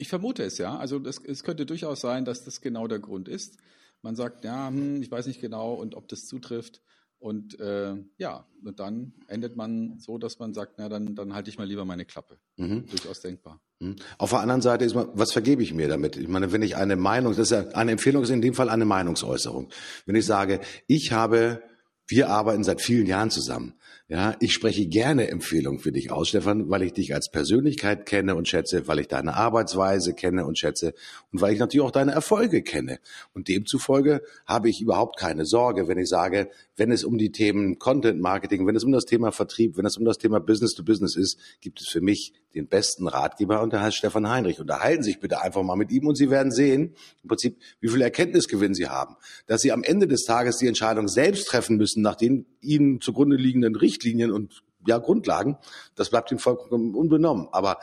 Ich 0.00 0.08
vermute 0.08 0.42
es 0.42 0.56
ja. 0.58 0.76
Also 0.78 0.98
das, 0.98 1.18
es 1.18 1.44
könnte 1.44 1.66
durchaus 1.66 2.00
sein, 2.00 2.24
dass 2.24 2.42
das 2.42 2.60
genau 2.62 2.86
der 2.86 2.98
Grund 2.98 3.28
ist. 3.28 3.58
Man 4.00 4.16
sagt, 4.16 4.44
ja, 4.44 4.68
hm, 4.68 5.02
ich 5.02 5.10
weiß 5.10 5.26
nicht 5.26 5.40
genau 5.40 5.74
und 5.74 5.94
ob 5.94 6.08
das 6.08 6.26
zutrifft. 6.26 6.80
Und 7.18 7.60
äh, 7.60 7.96
ja, 8.16 8.46
und 8.64 8.80
dann 8.80 9.12
endet 9.26 9.54
man 9.54 9.98
so, 9.98 10.16
dass 10.16 10.38
man 10.38 10.54
sagt, 10.54 10.76
na 10.78 10.88
dann, 10.88 11.14
dann 11.14 11.34
halte 11.34 11.50
ich 11.50 11.58
mal 11.58 11.66
lieber 11.66 11.84
meine 11.84 12.06
Klappe. 12.06 12.38
Mhm. 12.56 12.86
Durchaus 12.86 13.20
denkbar. 13.20 13.60
Mhm. 13.78 13.96
Auf 14.16 14.30
der 14.30 14.40
anderen 14.40 14.62
Seite 14.62 14.86
ist 14.86 14.94
man, 14.94 15.08
was 15.12 15.32
vergebe 15.32 15.62
ich 15.62 15.74
mir 15.74 15.88
damit? 15.88 16.16
Ich 16.16 16.28
meine, 16.28 16.50
wenn 16.50 16.62
ich 16.62 16.76
eine 16.76 16.96
Meinung, 16.96 17.32
das 17.32 17.50
ist 17.50 17.52
ja 17.52 17.68
eine 17.74 17.92
Empfehlung 17.92 18.22
ist 18.22 18.30
in 18.30 18.40
dem 18.40 18.54
Fall 18.54 18.70
eine 18.70 18.86
Meinungsäußerung. 18.86 19.68
Wenn 20.06 20.16
ich 20.16 20.24
sage, 20.24 20.60
ich 20.86 21.12
habe 21.12 21.62
wir 22.10 22.28
arbeiten 22.28 22.64
seit 22.64 22.80
vielen 22.80 23.06
Jahren 23.06 23.30
zusammen. 23.30 23.74
Ja, 24.10 24.34
ich 24.40 24.52
spreche 24.52 24.88
gerne 24.88 25.28
Empfehlungen 25.28 25.78
für 25.78 25.92
dich 25.92 26.10
aus, 26.10 26.30
Stefan, 26.30 26.68
weil 26.68 26.82
ich 26.82 26.92
dich 26.92 27.14
als 27.14 27.30
Persönlichkeit 27.30 28.06
kenne 28.06 28.34
und 28.34 28.48
schätze, 28.48 28.88
weil 28.88 28.98
ich 28.98 29.06
deine 29.06 29.36
Arbeitsweise 29.36 30.14
kenne 30.14 30.46
und 30.46 30.58
schätze 30.58 30.94
und 31.30 31.40
weil 31.40 31.52
ich 31.52 31.60
natürlich 31.60 31.86
auch 31.86 31.92
deine 31.92 32.10
Erfolge 32.10 32.62
kenne. 32.62 32.98
Und 33.34 33.46
demzufolge 33.46 34.22
habe 34.46 34.68
ich 34.68 34.80
überhaupt 34.80 35.16
keine 35.16 35.46
Sorge, 35.46 35.86
wenn 35.86 35.96
ich 35.96 36.08
sage, 36.08 36.50
wenn 36.74 36.90
es 36.90 37.04
um 37.04 37.18
die 37.18 37.30
Themen 37.30 37.78
Content 37.78 38.20
Marketing, 38.20 38.66
wenn 38.66 38.74
es 38.74 38.82
um 38.82 38.90
das 38.90 39.04
Thema 39.04 39.30
Vertrieb, 39.30 39.76
wenn 39.76 39.86
es 39.86 39.96
um 39.96 40.04
das 40.04 40.18
Thema 40.18 40.40
Business 40.40 40.74
to 40.74 40.82
Business 40.82 41.14
ist, 41.14 41.38
gibt 41.60 41.80
es 41.80 41.86
für 41.86 42.00
mich 42.00 42.32
den 42.54 42.66
besten 42.66 43.06
Ratgeber 43.06 43.62
und 43.62 43.72
der 43.72 43.80
heißt 43.80 43.96
Stefan 43.96 44.28
Heinrich. 44.28 44.58
Unterhalten 44.58 45.04
Sie 45.04 45.10
sich 45.10 45.20
bitte 45.20 45.40
einfach 45.40 45.62
mal 45.62 45.76
mit 45.76 45.92
ihm 45.92 46.08
und 46.08 46.16
Sie 46.16 46.30
werden 46.30 46.50
sehen, 46.50 46.96
im 47.22 47.28
Prinzip, 47.28 47.58
wie 47.80 47.88
viel 47.88 48.02
Erkenntnisgewinn 48.02 48.74
Sie 48.74 48.88
haben. 48.88 49.14
Dass 49.46 49.60
Sie 49.60 49.70
am 49.70 49.84
Ende 49.84 50.08
des 50.08 50.24
Tages 50.24 50.56
die 50.56 50.66
Entscheidung 50.66 51.06
selbst 51.06 51.46
treffen 51.46 51.76
müssen, 51.76 52.02
nach 52.02 52.16
den 52.16 52.46
Ihnen 52.60 53.00
zugrunde 53.00 53.36
liegenden 53.36 53.76
Richtlinien 53.76 54.30
und 54.32 54.62
ja, 54.86 54.98
Grundlagen, 54.98 55.58
das 55.94 56.10
bleibt 56.10 56.30
Ihnen 56.30 56.40
vollkommen 56.40 56.94
unbenommen. 56.94 57.48
Aber 57.52 57.78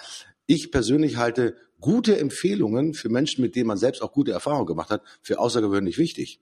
ich 0.46 0.72
persönlich 0.72 1.18
halte 1.18 1.56
gute 1.80 2.18
Empfehlungen 2.18 2.94
für 2.94 3.10
Menschen, 3.10 3.42
mit 3.42 3.56
denen 3.56 3.68
man 3.68 3.78
selbst 3.78 4.02
auch 4.02 4.12
gute 4.12 4.32
Erfahrungen 4.32 4.66
gemacht 4.66 4.90
hat, 4.90 5.04
für 5.22 5.40
außergewöhnlich 5.40 5.98
wichtig. 5.98 6.42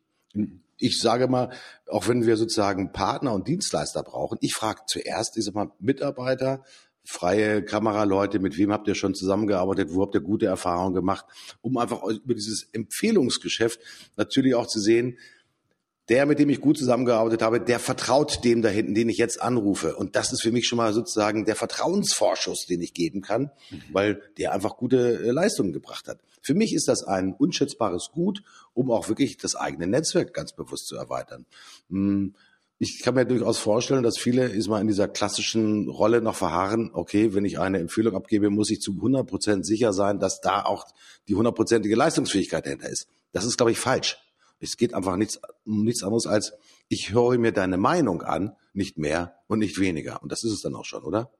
Ich 0.77 0.99
sage 0.99 1.27
mal, 1.27 1.51
auch 1.87 2.07
wenn 2.07 2.25
wir 2.25 2.37
sozusagen 2.37 2.91
Partner 2.91 3.33
und 3.33 3.47
Dienstleister 3.47 4.03
brauchen, 4.03 4.37
ich 4.41 4.53
frage 4.53 4.81
zuerst, 4.87 5.37
ich 5.37 5.45
sag 5.45 5.55
mal, 5.55 5.71
Mitarbeiter, 5.79 6.63
freie 7.05 7.63
Kameraleute, 7.63 8.39
mit 8.39 8.57
wem 8.57 8.71
habt 8.71 8.87
ihr 8.87 8.95
schon 8.95 9.13
zusammengearbeitet, 9.13 9.89
wo 9.93 10.01
habt 10.01 10.15
ihr 10.15 10.21
gute 10.21 10.47
Erfahrungen 10.47 10.95
gemacht, 10.95 11.25
um 11.61 11.77
einfach 11.77 12.03
über 12.03 12.33
dieses 12.33 12.67
Empfehlungsgeschäft 12.73 13.79
natürlich 14.17 14.55
auch 14.55 14.67
zu 14.67 14.79
sehen, 14.79 15.17
der, 16.09 16.25
mit 16.25 16.39
dem 16.39 16.49
ich 16.49 16.61
gut 16.61 16.77
zusammengearbeitet 16.77 17.41
habe, 17.41 17.59
der 17.59 17.79
vertraut 17.79 18.43
dem 18.43 18.61
da 18.61 18.69
hinten, 18.69 18.93
den 18.93 19.09
ich 19.09 19.17
jetzt 19.17 19.41
anrufe. 19.41 19.95
Und 19.95 20.15
das 20.15 20.31
ist 20.31 20.41
für 20.41 20.51
mich 20.51 20.67
schon 20.67 20.77
mal 20.77 20.93
sozusagen 20.93 21.45
der 21.45 21.55
Vertrauensvorschuss, 21.55 22.67
den 22.67 22.81
ich 22.81 22.93
geben 22.93 23.21
kann, 23.21 23.51
mhm. 23.71 23.81
weil 23.91 24.21
der 24.37 24.53
einfach 24.53 24.77
gute 24.77 25.19
äh, 25.19 25.31
Leistungen 25.31 25.73
gebracht 25.73 26.07
hat. 26.07 26.19
Für 26.41 26.53
mich 26.53 26.73
ist 26.73 26.87
das 26.87 27.03
ein 27.03 27.33
unschätzbares 27.33 28.09
Gut, 28.11 28.43
um 28.73 28.91
auch 28.91 29.09
wirklich 29.09 29.37
das 29.37 29.55
eigene 29.55 29.87
Netzwerk 29.87 30.33
ganz 30.33 30.53
bewusst 30.53 30.87
zu 30.87 30.95
erweitern. 30.95 31.47
Hm, 31.89 32.35
ich 32.77 33.01
kann 33.01 33.15
mir 33.15 33.25
durchaus 33.25 33.57
vorstellen, 33.57 34.03
dass 34.03 34.17
viele 34.17 34.45
ist 34.45 34.67
mal 34.67 34.81
in 34.81 34.87
dieser 34.87 35.07
klassischen 35.07 35.87
Rolle 35.89 36.21
noch 36.21 36.35
verharren, 36.35 36.91
okay, 36.93 37.33
wenn 37.33 37.45
ich 37.45 37.57
eine 37.57 37.79
Empfehlung 37.79 38.15
abgebe, 38.15 38.49
muss 38.49 38.69
ich 38.69 38.81
zu 38.81 38.91
100 38.91 39.25
Prozent 39.25 39.65
sicher 39.65 39.93
sein, 39.93 40.19
dass 40.19 40.41
da 40.41 40.65
auch 40.65 40.85
die 41.27 41.35
hundertprozentige 41.35 41.95
Leistungsfähigkeit 41.95 42.65
dahinter 42.65 42.89
ist. 42.89 43.07
Das 43.31 43.45
ist, 43.45 43.57
glaube 43.57 43.71
ich, 43.71 43.79
falsch. 43.79 44.17
Es 44.59 44.77
geht 44.77 44.93
einfach 44.93 45.15
nichts, 45.15 45.39
um 45.65 45.83
nichts 45.83 46.03
anderes 46.03 46.27
als, 46.27 46.53
ich 46.87 47.11
höre 47.11 47.37
mir 47.37 47.51
deine 47.51 47.77
Meinung 47.77 48.21
an, 48.21 48.55
nicht 48.73 48.97
mehr 48.97 49.35
und 49.47 49.59
nicht 49.59 49.79
weniger. 49.79 50.21
Und 50.21 50.31
das 50.31 50.43
ist 50.43 50.51
es 50.51 50.61
dann 50.61 50.75
auch 50.75 50.85
schon, 50.85 51.03
oder? 51.03 51.31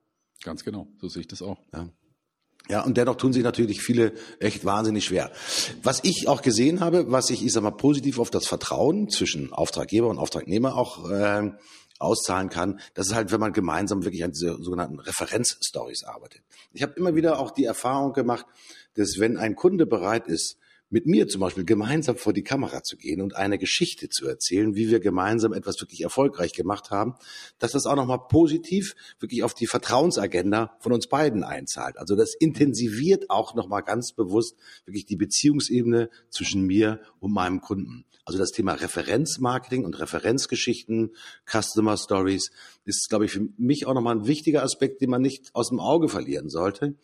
Ganz 0.42 0.64
genau, 0.64 0.88
so 1.00 1.08
sehe 1.08 1.22
ich 1.22 1.28
das 1.28 1.42
auch. 1.42 1.58
Ja. 1.72 1.88
Ja, 2.68 2.82
und 2.82 2.96
dennoch 2.96 3.14
tun 3.14 3.32
sich 3.32 3.44
natürlich 3.44 3.80
viele 3.80 4.12
echt 4.40 4.64
wahnsinnig 4.64 5.04
schwer. 5.04 5.30
Was 5.84 6.00
ich 6.02 6.26
auch 6.26 6.42
gesehen 6.42 6.80
habe, 6.80 7.12
was 7.12 7.30
ich, 7.30 7.44
ich 7.44 7.52
sag 7.52 7.62
mal, 7.62 7.70
positiv 7.70 8.18
auf 8.18 8.30
das 8.30 8.46
Vertrauen 8.46 9.08
zwischen 9.08 9.52
Auftraggeber 9.52 10.08
und 10.08 10.18
Auftragnehmer 10.18 10.74
auch 10.74 11.08
äh, 11.08 11.52
auszahlen 12.00 12.48
kann, 12.48 12.80
das 12.94 13.06
ist 13.06 13.14
halt, 13.14 13.30
wenn 13.30 13.40
man 13.40 13.52
gemeinsam 13.52 14.04
wirklich 14.04 14.24
an 14.24 14.32
diese 14.32 14.60
sogenannten 14.60 14.98
Referenzstories 14.98 16.02
arbeitet. 16.04 16.42
Ich 16.72 16.82
habe 16.82 16.94
immer 16.94 17.14
wieder 17.14 17.38
auch 17.38 17.52
die 17.52 17.64
Erfahrung 17.64 18.12
gemacht, 18.12 18.46
dass 18.94 19.18
wenn 19.18 19.36
ein 19.36 19.54
Kunde 19.54 19.86
bereit 19.86 20.26
ist, 20.26 20.58
mit 20.88 21.06
mir 21.06 21.26
zum 21.26 21.40
Beispiel 21.40 21.64
gemeinsam 21.64 22.16
vor 22.16 22.32
die 22.32 22.44
Kamera 22.44 22.82
zu 22.82 22.96
gehen 22.96 23.20
und 23.20 23.34
eine 23.34 23.58
Geschichte 23.58 24.08
zu 24.08 24.26
erzählen, 24.26 24.76
wie 24.76 24.88
wir 24.88 25.00
gemeinsam 25.00 25.52
etwas 25.52 25.80
wirklich 25.80 26.02
erfolgreich 26.02 26.52
gemacht 26.52 26.90
haben, 26.90 27.14
dass 27.58 27.72
das 27.72 27.86
auch 27.86 27.96
nochmal 27.96 28.26
positiv 28.28 28.94
wirklich 29.18 29.42
auf 29.42 29.54
die 29.54 29.66
Vertrauensagenda 29.66 30.76
von 30.78 30.92
uns 30.92 31.08
beiden 31.08 31.42
einzahlt. 31.42 31.98
Also 31.98 32.14
das 32.14 32.34
intensiviert 32.34 33.30
auch 33.30 33.54
nochmal 33.54 33.82
ganz 33.82 34.12
bewusst 34.12 34.56
wirklich 34.84 35.06
die 35.06 35.16
Beziehungsebene 35.16 36.08
zwischen 36.30 36.62
mir 36.62 37.00
und 37.18 37.32
meinem 37.32 37.60
Kunden. 37.60 38.04
Also 38.24 38.38
das 38.38 38.50
Thema 38.50 38.72
Referenzmarketing 38.72 39.84
und 39.84 40.00
Referenzgeschichten, 40.00 41.14
Customer 41.48 41.96
Stories 41.96 42.50
ist, 42.84 43.08
glaube 43.08 43.24
ich, 43.24 43.32
für 43.32 43.48
mich 43.56 43.86
auch 43.86 43.94
nochmal 43.94 44.16
ein 44.16 44.26
wichtiger 44.26 44.64
Aspekt, 44.64 45.00
den 45.00 45.10
man 45.10 45.22
nicht 45.22 45.54
aus 45.54 45.68
dem 45.68 45.78
Auge 45.78 46.08
verlieren 46.08 46.48
sollte. 46.48 46.96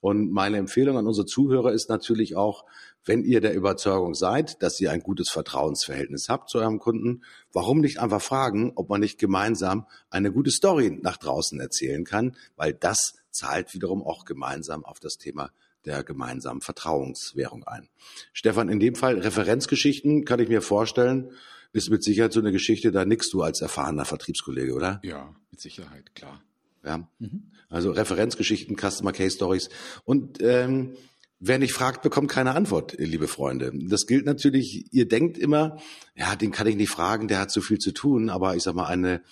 Und 0.00 0.32
meine 0.32 0.56
Empfehlung 0.56 0.96
an 0.96 1.06
unsere 1.06 1.26
Zuhörer 1.26 1.72
ist 1.72 1.90
natürlich 1.90 2.34
auch, 2.34 2.64
wenn 3.04 3.24
ihr 3.24 3.40
der 3.40 3.54
Überzeugung 3.54 4.14
seid, 4.14 4.62
dass 4.62 4.80
ihr 4.80 4.90
ein 4.90 5.00
gutes 5.00 5.30
Vertrauensverhältnis 5.30 6.28
habt 6.28 6.50
zu 6.50 6.58
eurem 6.58 6.78
Kunden, 6.78 7.22
warum 7.52 7.80
nicht 7.80 7.98
einfach 7.98 8.22
fragen, 8.22 8.72
ob 8.76 8.88
man 8.88 9.00
nicht 9.00 9.18
gemeinsam 9.18 9.86
eine 10.10 10.32
gute 10.32 10.50
Story 10.50 10.98
nach 11.02 11.16
draußen 11.16 11.58
erzählen 11.60 12.04
kann, 12.04 12.36
weil 12.56 12.74
das 12.74 13.14
zahlt 13.30 13.74
wiederum 13.74 14.02
auch 14.02 14.24
gemeinsam 14.24 14.84
auf 14.84 15.00
das 15.00 15.16
Thema 15.16 15.50
der 15.86 16.04
gemeinsamen 16.04 16.60
Vertrauenswährung 16.60 17.64
ein. 17.64 17.88
Stefan, 18.32 18.68
in 18.68 18.80
dem 18.80 18.94
Fall 18.94 19.18
Referenzgeschichten 19.18 20.24
kann 20.24 20.40
ich 20.40 20.48
mir 20.48 20.60
vorstellen, 20.60 21.32
ist 21.72 21.90
mit 21.90 22.02
Sicherheit 22.02 22.32
so 22.32 22.40
eine 22.40 22.52
Geschichte, 22.52 22.92
da 22.92 23.04
nickst 23.04 23.32
du 23.32 23.42
als 23.42 23.60
erfahrener 23.60 24.04
Vertriebskollege, 24.04 24.74
oder? 24.74 25.00
Ja, 25.02 25.34
mit 25.50 25.60
Sicherheit, 25.60 26.14
klar. 26.14 26.42
Ja. 26.84 27.08
Mhm. 27.18 27.52
Also 27.68 27.92
Referenzgeschichten, 27.92 28.76
Customer 28.76 29.12
Case 29.12 29.36
Stories. 29.36 29.68
Und 30.04 30.42
ähm, 30.42 30.96
Wer 31.42 31.58
nicht 31.58 31.72
fragt, 31.72 32.02
bekommt 32.02 32.30
keine 32.30 32.54
Antwort, 32.54 32.96
liebe 32.98 33.26
Freunde. 33.26 33.72
Das 33.74 34.06
gilt 34.06 34.26
natürlich, 34.26 34.92
ihr 34.92 35.08
denkt 35.08 35.38
immer, 35.38 35.78
ja, 36.14 36.36
den 36.36 36.50
kann 36.50 36.66
ich 36.66 36.76
nicht 36.76 36.90
fragen, 36.90 37.28
der 37.28 37.40
hat 37.40 37.50
so 37.50 37.62
viel 37.62 37.78
zu 37.78 37.92
tun, 37.92 38.28
aber 38.28 38.56
ich 38.56 38.62
sag 38.62 38.74
mal, 38.74 38.84
eine 38.84 39.22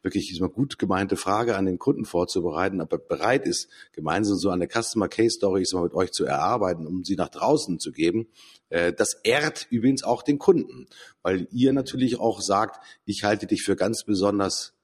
wirklich 0.00 0.30
ich 0.30 0.38
sag 0.38 0.42
mal, 0.42 0.54
gut 0.54 0.78
gemeinte 0.78 1.16
Frage 1.16 1.56
an 1.56 1.66
den 1.66 1.80
Kunden 1.80 2.04
vorzubereiten, 2.04 2.80
aber 2.80 2.98
bereit 2.98 3.48
ist, 3.48 3.68
gemeinsam 3.90 4.36
so 4.36 4.50
eine 4.50 4.68
Customer 4.68 5.08
Case 5.08 5.38
Story 5.38 5.62
ich 5.62 5.68
sag 5.68 5.78
mal, 5.78 5.84
mit 5.84 5.94
euch 5.94 6.12
zu 6.12 6.24
erarbeiten, 6.24 6.86
um 6.86 7.02
sie 7.02 7.16
nach 7.16 7.30
draußen 7.30 7.80
zu 7.80 7.90
geben, 7.90 8.28
äh, 8.68 8.92
das 8.92 9.14
ehrt 9.24 9.66
übrigens 9.68 10.04
auch 10.04 10.22
den 10.22 10.38
Kunden, 10.38 10.86
weil 11.22 11.48
ihr 11.50 11.72
natürlich 11.72 12.20
auch 12.20 12.40
sagt, 12.40 12.80
ich 13.04 13.24
halte 13.24 13.48
dich 13.48 13.64
für 13.64 13.74
ganz 13.74 14.04
besonders 14.04 14.75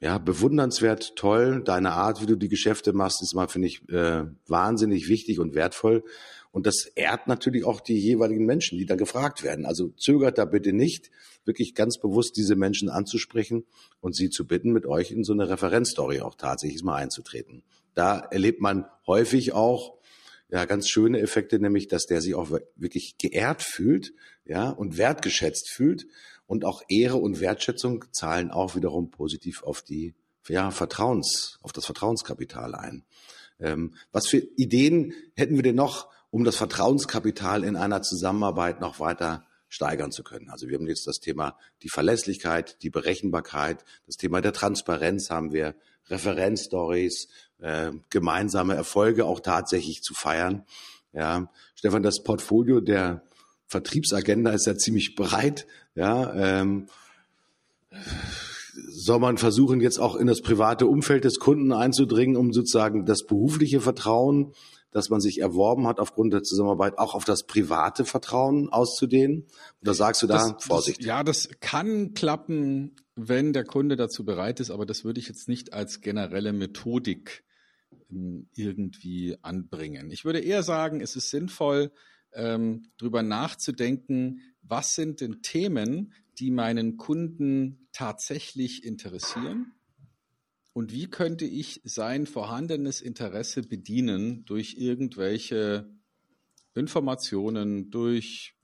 ja, 0.00 0.18
bewundernswert, 0.18 1.16
toll. 1.16 1.62
Deine 1.64 1.92
Art, 1.92 2.20
wie 2.20 2.26
du 2.26 2.36
die 2.36 2.48
Geschäfte 2.48 2.92
machst, 2.92 3.22
ist 3.22 3.34
mal, 3.34 3.48
finde 3.48 3.68
ich, 3.68 3.88
äh, 3.88 4.24
wahnsinnig 4.46 5.08
wichtig 5.08 5.40
und 5.40 5.54
wertvoll. 5.54 6.04
Und 6.50 6.66
das 6.66 6.86
ehrt 6.94 7.26
natürlich 7.26 7.64
auch 7.64 7.80
die 7.80 7.98
jeweiligen 7.98 8.46
Menschen, 8.46 8.78
die 8.78 8.86
da 8.86 8.94
gefragt 8.94 9.42
werden. 9.42 9.66
Also 9.66 9.88
zögert 9.88 10.38
da 10.38 10.44
bitte 10.44 10.72
nicht, 10.72 11.10
wirklich 11.44 11.74
ganz 11.74 11.98
bewusst 11.98 12.36
diese 12.36 12.56
Menschen 12.56 12.88
anzusprechen 12.88 13.64
und 14.00 14.14
sie 14.14 14.30
zu 14.30 14.46
bitten, 14.46 14.72
mit 14.72 14.86
euch 14.86 15.12
in 15.12 15.24
so 15.24 15.32
eine 15.32 15.48
Referenzstory 15.48 16.20
auch 16.20 16.34
tatsächlich 16.34 16.82
mal 16.82 16.96
einzutreten. 16.96 17.62
Da 17.94 18.18
erlebt 18.18 18.60
man 18.60 18.86
häufig 19.06 19.52
auch 19.52 19.96
ja 20.50 20.64
ganz 20.64 20.88
schöne 20.88 21.20
Effekte, 21.20 21.58
nämlich 21.58 21.88
dass 21.88 22.06
der 22.06 22.20
sich 22.20 22.34
auch 22.34 22.50
wirklich 22.76 23.18
geehrt 23.18 23.62
fühlt, 23.62 24.12
ja 24.44 24.70
und 24.70 24.96
wertgeschätzt 24.98 25.70
fühlt 25.70 26.06
und 26.46 26.64
auch 26.64 26.82
Ehre 26.88 27.16
und 27.16 27.40
Wertschätzung 27.40 28.04
zahlen 28.12 28.50
auch 28.50 28.74
wiederum 28.76 29.10
positiv 29.10 29.62
auf 29.62 29.82
die 29.82 30.14
ja, 30.48 30.70
Vertrauens, 30.70 31.58
auf 31.62 31.72
das 31.72 31.86
Vertrauenskapital 31.86 32.74
ein. 32.74 33.04
Ähm, 33.58 33.94
was 34.12 34.28
für 34.28 34.38
Ideen 34.38 35.12
hätten 35.34 35.56
wir 35.56 35.62
denn 35.62 35.76
noch, 35.76 36.08
um 36.30 36.44
das 36.44 36.56
Vertrauenskapital 36.56 37.64
in 37.64 37.76
einer 37.76 38.02
Zusammenarbeit 38.02 38.80
noch 38.80 39.00
weiter 39.00 39.46
steigern 39.68 40.12
zu 40.12 40.22
können? 40.22 40.50
Also 40.50 40.68
wir 40.68 40.76
haben 40.76 40.86
jetzt 40.86 41.06
das 41.06 41.18
Thema 41.18 41.58
die 41.82 41.88
Verlässlichkeit, 41.88 42.82
die 42.82 42.90
Berechenbarkeit, 42.90 43.84
das 44.06 44.16
Thema 44.16 44.40
der 44.40 44.52
Transparenz 44.52 45.30
haben 45.30 45.52
wir, 45.52 45.74
Referenzstories, 46.08 47.28
äh, 47.58 47.90
gemeinsame 48.10 48.74
Erfolge 48.74 49.24
auch 49.24 49.40
tatsächlich 49.40 50.02
zu 50.02 50.14
feiern. 50.14 50.64
Ja, 51.12 51.50
Stefan, 51.74 52.02
das 52.02 52.22
Portfolio 52.22 52.80
der 52.80 53.24
Vertriebsagenda 53.66 54.52
ist 54.52 54.66
ja 54.66 54.76
ziemlich 54.76 55.16
breit. 55.16 55.66
Ja, 55.96 56.32
ähm, 56.34 56.86
soll 58.88 59.18
man 59.18 59.38
versuchen, 59.38 59.80
jetzt 59.80 59.98
auch 59.98 60.14
in 60.14 60.26
das 60.26 60.42
private 60.42 60.86
Umfeld 60.86 61.24
des 61.24 61.38
Kunden 61.38 61.72
einzudringen, 61.72 62.36
um 62.36 62.52
sozusagen 62.52 63.06
das 63.06 63.24
berufliche 63.24 63.80
Vertrauen, 63.80 64.52
das 64.90 65.08
man 65.08 65.20
sich 65.20 65.40
erworben 65.40 65.86
hat 65.86 65.98
aufgrund 65.98 66.32
der 66.32 66.42
Zusammenarbeit, 66.42 66.98
auch 66.98 67.14
auf 67.14 67.24
das 67.24 67.44
private 67.44 68.04
Vertrauen 68.04 68.68
auszudehnen? 68.68 69.46
Oder 69.80 69.94
sagst 69.94 70.22
du 70.22 70.26
da 70.26 70.34
das, 70.34 70.64
Vorsicht? 70.64 71.00
Das, 71.00 71.06
ja, 71.06 71.24
das 71.24 71.48
kann 71.60 72.12
klappen, 72.12 72.96
wenn 73.14 73.54
der 73.54 73.64
Kunde 73.64 73.96
dazu 73.96 74.24
bereit 74.24 74.60
ist, 74.60 74.70
aber 74.70 74.84
das 74.84 75.04
würde 75.04 75.20
ich 75.20 75.28
jetzt 75.28 75.48
nicht 75.48 75.72
als 75.72 76.02
generelle 76.02 76.52
Methodik 76.52 77.44
ähm, 78.10 78.48
irgendwie 78.54 79.36
anbringen. 79.40 80.10
Ich 80.10 80.26
würde 80.26 80.40
eher 80.40 80.62
sagen, 80.62 81.00
es 81.00 81.16
ist 81.16 81.30
sinnvoll, 81.30 81.90
ähm, 82.34 82.90
drüber 82.98 83.22
nachzudenken, 83.22 84.40
was 84.68 84.94
sind 84.94 85.20
denn 85.20 85.42
Themen, 85.42 86.12
die 86.38 86.50
meinen 86.50 86.96
Kunden 86.96 87.88
tatsächlich 87.92 88.84
interessieren 88.84 89.72
und 90.76 90.92
wie 90.92 91.06
könnte 91.06 91.46
ich 91.46 91.80
sein 91.84 92.26
vorhandenes 92.26 93.00
Interesse 93.00 93.62
bedienen 93.62 94.44
durch 94.44 94.74
irgendwelche 94.76 95.88
Informationen, 96.74 97.90
durch 97.90 98.54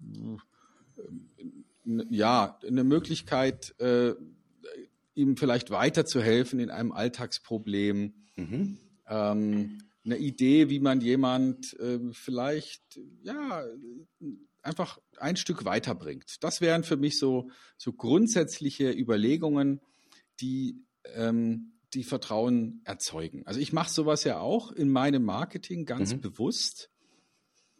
äh, 1.86 2.04
ja, 2.10 2.58
eine 2.66 2.84
Möglichkeit, 2.84 3.74
äh, 3.80 4.12
ihm 5.14 5.38
vielleicht 5.38 5.70
weiterzuhelfen 5.70 6.60
in 6.60 6.70
einem 6.70 6.92
Alltagsproblem. 6.92 8.12
Mhm. 8.36 8.76
Ähm, 9.08 9.78
eine 10.04 10.18
Idee, 10.18 10.68
wie 10.68 10.80
man 10.80 11.00
jemand 11.00 11.78
äh, 11.80 11.98
vielleicht 12.12 13.00
ja 13.22 13.64
einfach 14.62 14.98
ein 15.18 15.36
Stück 15.36 15.64
weiterbringt. 15.64 16.42
Das 16.42 16.60
wären 16.60 16.84
für 16.84 16.96
mich 16.96 17.18
so, 17.18 17.50
so 17.76 17.92
grundsätzliche 17.92 18.90
Überlegungen, 18.90 19.80
die 20.40 20.84
ähm, 21.14 21.72
die 21.94 22.04
Vertrauen 22.04 22.80
erzeugen. 22.84 23.42
Also 23.46 23.60
ich 23.60 23.72
mache 23.72 23.90
sowas 23.90 24.24
ja 24.24 24.40
auch 24.40 24.72
in 24.72 24.88
meinem 24.88 25.24
Marketing 25.24 25.84
ganz 25.84 26.14
mhm. 26.14 26.20
bewusst. 26.20 26.90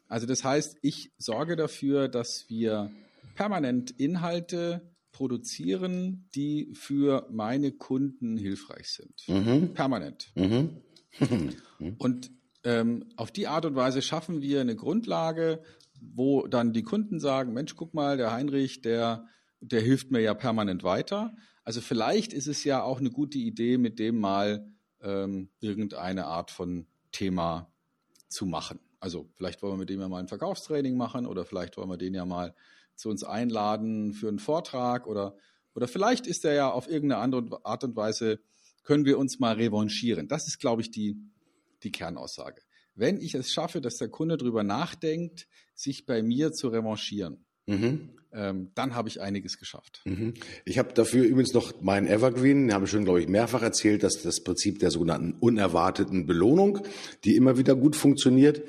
Also 0.06 0.26
das 0.26 0.44
heißt, 0.44 0.76
ich 0.82 1.12
sorge 1.16 1.56
dafür, 1.56 2.08
dass 2.08 2.48
wir 2.48 2.90
permanent 3.34 3.92
Inhalte 3.92 4.92
produzieren, 5.12 6.28
die 6.34 6.72
für 6.74 7.26
meine 7.30 7.72
Kunden 7.72 8.36
hilfreich 8.36 8.88
sind. 8.88 9.14
Mhm. 9.28 9.72
Permanent. 9.72 10.30
Mhm. 10.34 10.82
und 11.98 12.30
ähm, 12.64 13.04
auf 13.16 13.30
die 13.30 13.48
Art 13.48 13.66
und 13.66 13.74
Weise 13.74 14.02
schaffen 14.02 14.40
wir 14.40 14.60
eine 14.60 14.76
Grundlage, 14.76 15.62
wo 16.00 16.46
dann 16.46 16.72
die 16.72 16.82
Kunden 16.82 17.20
sagen, 17.20 17.52
Mensch, 17.52 17.76
guck 17.76 17.94
mal, 17.94 18.16
der 18.16 18.32
Heinrich, 18.32 18.82
der, 18.82 19.26
der 19.60 19.80
hilft 19.80 20.10
mir 20.10 20.20
ja 20.20 20.34
permanent 20.34 20.82
weiter. 20.82 21.34
Also 21.64 21.80
vielleicht 21.80 22.32
ist 22.32 22.48
es 22.48 22.64
ja 22.64 22.82
auch 22.82 22.98
eine 22.98 23.10
gute 23.10 23.38
Idee, 23.38 23.78
mit 23.78 23.98
dem 23.98 24.18
mal 24.18 24.66
ähm, 25.00 25.50
irgendeine 25.60 26.26
Art 26.26 26.50
von 26.50 26.86
Thema 27.12 27.72
zu 28.28 28.46
machen. 28.46 28.80
Also 28.98 29.28
vielleicht 29.34 29.62
wollen 29.62 29.74
wir 29.74 29.78
mit 29.78 29.90
dem 29.90 30.00
ja 30.00 30.08
mal 30.08 30.20
ein 30.20 30.28
Verkaufstraining 30.28 30.96
machen 30.96 31.26
oder 31.26 31.44
vielleicht 31.44 31.76
wollen 31.76 31.90
wir 31.90 31.96
den 31.96 32.14
ja 32.14 32.24
mal 32.24 32.54
zu 32.94 33.08
uns 33.08 33.24
einladen 33.24 34.12
für 34.12 34.28
einen 34.28 34.38
Vortrag 34.38 35.06
oder, 35.06 35.36
oder 35.74 35.88
vielleicht 35.88 36.26
ist 36.26 36.44
er 36.44 36.54
ja 36.54 36.70
auf 36.70 36.88
irgendeine 36.88 37.20
andere 37.20 37.64
Art 37.64 37.84
und 37.84 37.96
Weise 37.96 38.40
können 38.84 39.04
wir 39.04 39.18
uns 39.18 39.38
mal 39.38 39.54
revanchieren. 39.54 40.28
Das 40.28 40.46
ist, 40.46 40.58
glaube 40.58 40.82
ich, 40.82 40.90
die, 40.90 41.16
die 41.84 41.92
Kernaussage. 41.92 42.62
Wenn 42.94 43.20
ich 43.20 43.34
es 43.34 43.52
schaffe, 43.52 43.80
dass 43.80 43.96
der 43.96 44.08
Kunde 44.08 44.36
darüber 44.36 44.62
nachdenkt, 44.62 45.46
sich 45.74 46.04
bei 46.04 46.22
mir 46.22 46.52
zu 46.52 46.68
revanchieren, 46.68 47.46
mhm. 47.66 48.10
ähm, 48.32 48.70
dann 48.74 48.94
habe 48.94 49.08
ich 49.08 49.22
einiges 49.22 49.58
geschafft. 49.58 50.02
Mhm. 50.04 50.34
Ich 50.66 50.78
habe 50.78 50.92
dafür 50.92 51.24
übrigens 51.24 51.54
noch 51.54 51.80
meinen 51.80 52.06
Evergreen, 52.06 52.66
den 52.66 52.74
habe 52.74 52.84
ich 52.84 52.90
schon, 52.90 53.04
glaube 53.04 53.22
ich, 53.22 53.28
mehrfach 53.28 53.62
erzählt, 53.62 54.02
dass 54.02 54.20
das 54.22 54.44
Prinzip 54.44 54.78
der 54.78 54.90
sogenannten 54.90 55.32
unerwarteten 55.40 56.26
Belohnung, 56.26 56.80
die 57.24 57.34
immer 57.36 57.56
wieder 57.56 57.74
gut 57.74 57.96
funktioniert. 57.96 58.62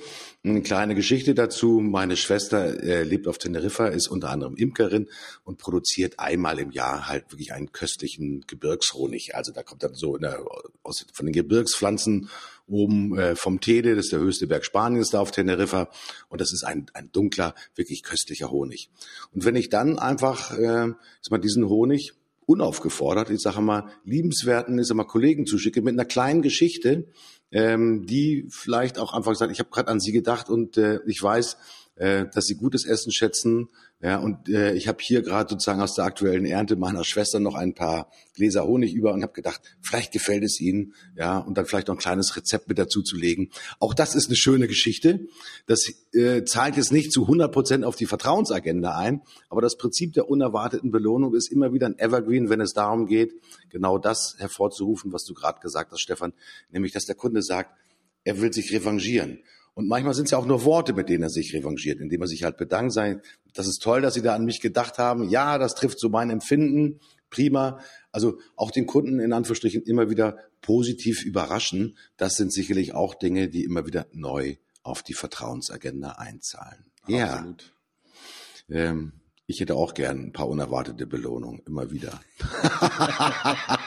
Eine 0.46 0.62
kleine 0.62 0.96
Geschichte 0.96 1.36
dazu. 1.36 1.80
Meine 1.82 2.16
Schwester 2.16 2.82
äh, 2.82 3.04
lebt 3.04 3.28
auf 3.28 3.38
Teneriffa, 3.38 3.88
ist 3.88 4.08
unter 4.08 4.30
anderem 4.30 4.56
Imkerin 4.56 5.10
und 5.44 5.58
produziert 5.58 6.20
einmal 6.20 6.60
im 6.60 6.72
Jahr 6.72 7.08
halt 7.10 7.32
wirklich 7.32 7.52
einen 7.52 7.74
köstlichen 7.74 8.42
Gebirgshonig. 8.48 9.36
Also 9.36 9.52
da 9.52 9.64
kommt 9.64 9.84
dann 9.84 9.96
so 9.96 10.18
der, 10.18 10.46
aus, 10.84 11.06
von 11.14 11.26
den 11.26 11.34
Gebirgspflanzen 11.34 12.30
oben 12.68 13.18
äh, 13.18 13.36
vom 13.36 13.60
Tede, 13.60 13.96
das 13.96 14.06
ist 14.06 14.14
der 14.14 14.20
höchste 14.20 14.48
Berg 14.48 14.66
Spaniens 14.66 15.10
da 15.10 15.20
auf 15.20 15.32
Teneriffa. 15.32 15.90
Und 16.30 16.42
das 16.42 16.54
ist 16.54 16.64
ein, 16.64 16.86
ein 16.94 17.12
dunkler, 17.12 17.56
wirklich 17.76 18.04
köstlicher 18.04 18.52
Honig. 18.52 18.90
Und 19.34 19.46
wenn 19.46 19.56
ich 19.56 19.70
dann 19.70 20.00
einfach 20.00 20.58
äh, 20.58 20.90
ist 21.22 21.32
mal 21.32 21.40
diesen 21.40 21.68
Honig 21.68 22.14
unaufgefordert, 22.46 23.30
ich 23.30 23.42
sage 23.42 23.62
mal, 23.62 23.88
liebenswerten, 24.04 24.80
ist 24.80 24.94
mal 24.94 25.06
Kollegen 25.06 25.46
zuschicke 25.46 25.82
mit 25.82 25.94
einer 25.94 26.06
kleinen 26.06 26.42
Geschichte, 26.42 27.08
ähm, 27.52 28.06
die 28.06 28.48
vielleicht 28.50 28.98
auch 29.00 29.14
einfach 29.14 29.36
sagen, 29.36 29.52
ich 29.52 29.60
habe 29.60 29.70
gerade 29.70 29.90
an 29.90 30.00
Sie 30.00 30.12
gedacht 30.12 30.50
und 30.50 30.78
äh, 30.78 31.00
ich 31.06 31.22
weiß, 31.22 31.58
äh, 31.96 32.26
dass 32.34 32.46
sie 32.46 32.56
gutes 32.56 32.86
Essen 32.86 33.12
schätzen. 33.12 33.70
Ja, 34.02 34.18
und 34.18 34.50
äh, 34.50 34.74
ich 34.74 34.88
habe 34.90 34.98
hier 35.02 35.22
gerade 35.22 35.50
sozusagen 35.50 35.80
aus 35.80 35.94
der 35.94 36.04
aktuellen 36.04 36.46
Ernte 36.46 36.76
meiner 36.76 37.06
Schwester 37.06 37.40
noch 37.40 37.56
ein 37.56 37.74
paar 37.74 38.12
Gläser 38.34 38.66
Honig 38.66 38.94
über 38.94 39.14
und 39.14 39.24
habe 39.24 39.32
gedacht, 39.32 39.62
vielleicht 39.82 40.12
gefällt 40.12 40.44
es 40.44 40.60
Ihnen, 40.60 40.94
ja, 41.16 41.38
und 41.38 41.58
dann 41.58 41.66
vielleicht 41.66 41.88
noch 41.88 41.96
ein 41.96 42.00
kleines 42.00 42.36
Rezept 42.36 42.68
mit 42.68 42.80
dazu 42.80 43.02
zu 43.02 43.16
legen. 43.16 43.50
Auch 43.80 43.94
das 43.94 44.16
ist 44.16 44.28
eine 44.28 44.36
schöne 44.36 44.68
Geschichte. 44.68 45.28
Das 45.68 45.90
äh, 46.14 46.44
zahlt 46.44 46.76
jetzt 46.76 46.92
nicht 46.92 47.14
zu 47.14 47.22
100 47.22 47.52
Prozent 47.54 47.86
auf 47.86 47.96
die 47.96 48.06
Vertrauensagenda 48.06 48.98
ein, 48.98 49.22
aber 49.48 49.62
das 49.62 49.78
Prinzip 49.78 50.14
der 50.14 50.28
unerwarteten 50.28 50.92
Belohnung 50.92 51.34
ist 51.36 51.50
immer 51.50 51.74
wieder 51.74 51.86
ein 51.86 51.98
Evergreen, 51.98 52.50
wenn 52.50 52.60
es 52.60 52.74
darum 52.74 53.06
geht, 53.06 53.34
genau 53.70 53.98
das 53.98 54.36
hervorzurufen, 54.40 55.14
was 55.14 55.24
du 55.24 55.34
gerade 55.34 55.62
gesagt 55.62 55.92
hast, 55.92 56.02
Stefan, 56.02 56.34
nämlich, 56.70 56.92
dass 56.92 57.06
der 57.06 57.16
Kunde 57.16 57.42
sagt, 57.42 57.72
er 58.26 58.42
will 58.42 58.52
sich 58.52 58.74
revanchieren. 58.74 59.44
Und 59.76 59.88
manchmal 59.88 60.14
sind 60.14 60.26
es 60.26 60.32
ja 60.32 60.38
auch 60.38 60.46
nur 60.46 60.66
Worte, 60.66 60.94
mit 60.94 61.10
denen 61.10 61.24
er 61.24 61.30
sich 61.30 61.54
revanchiert, 61.54 62.00
indem 62.00 62.22
er 62.22 62.28
sich 62.28 62.44
halt 62.44 62.58
bedankt 62.58 62.94
sei. 62.94 63.20
Das 63.54 63.68
ist 63.68 63.82
toll, 63.82 64.02
dass 64.02 64.14
Sie 64.14 64.22
da 64.22 64.36
an 64.36 64.46
mich 64.46 64.62
gedacht 64.62 65.00
haben. 65.00 65.30
Ja, 65.30 65.58
das 65.58 65.74
trifft 65.74 66.00
so 66.00 66.10
mein 66.10 66.30
Empfinden. 66.30 67.00
Prima. 67.30 67.80
Also 68.12 68.40
auch 68.56 68.70
den 68.70 68.86
Kunden 68.86 69.20
in 69.20 69.34
Anführungsstrichen 69.34 69.82
immer 69.84 70.10
wieder 70.10 70.38
positiv 70.62 71.24
überraschen. 71.24 71.98
Das 72.18 72.36
sind 72.36 72.54
sicherlich 72.54 72.94
auch 72.94 73.16
Dinge, 73.16 73.50
die 73.50 73.64
immer 73.64 73.88
wieder 73.88 74.06
neu 74.12 74.58
auf 74.84 75.02
die 75.02 75.16
Vertrauensagenda 75.16 76.14
einzahlen. 76.14 76.86
Absolut. 77.02 77.74
Ja. 78.68 78.90
Ähm, 78.90 79.14
ich 79.46 79.60
hätte 79.60 79.76
auch 79.76 79.94
gern 79.94 80.20
ein 80.20 80.32
paar 80.32 80.48
unerwartete 80.48 81.06
Belohnungen, 81.06 81.62
immer 81.68 81.92
wieder. 81.92 82.22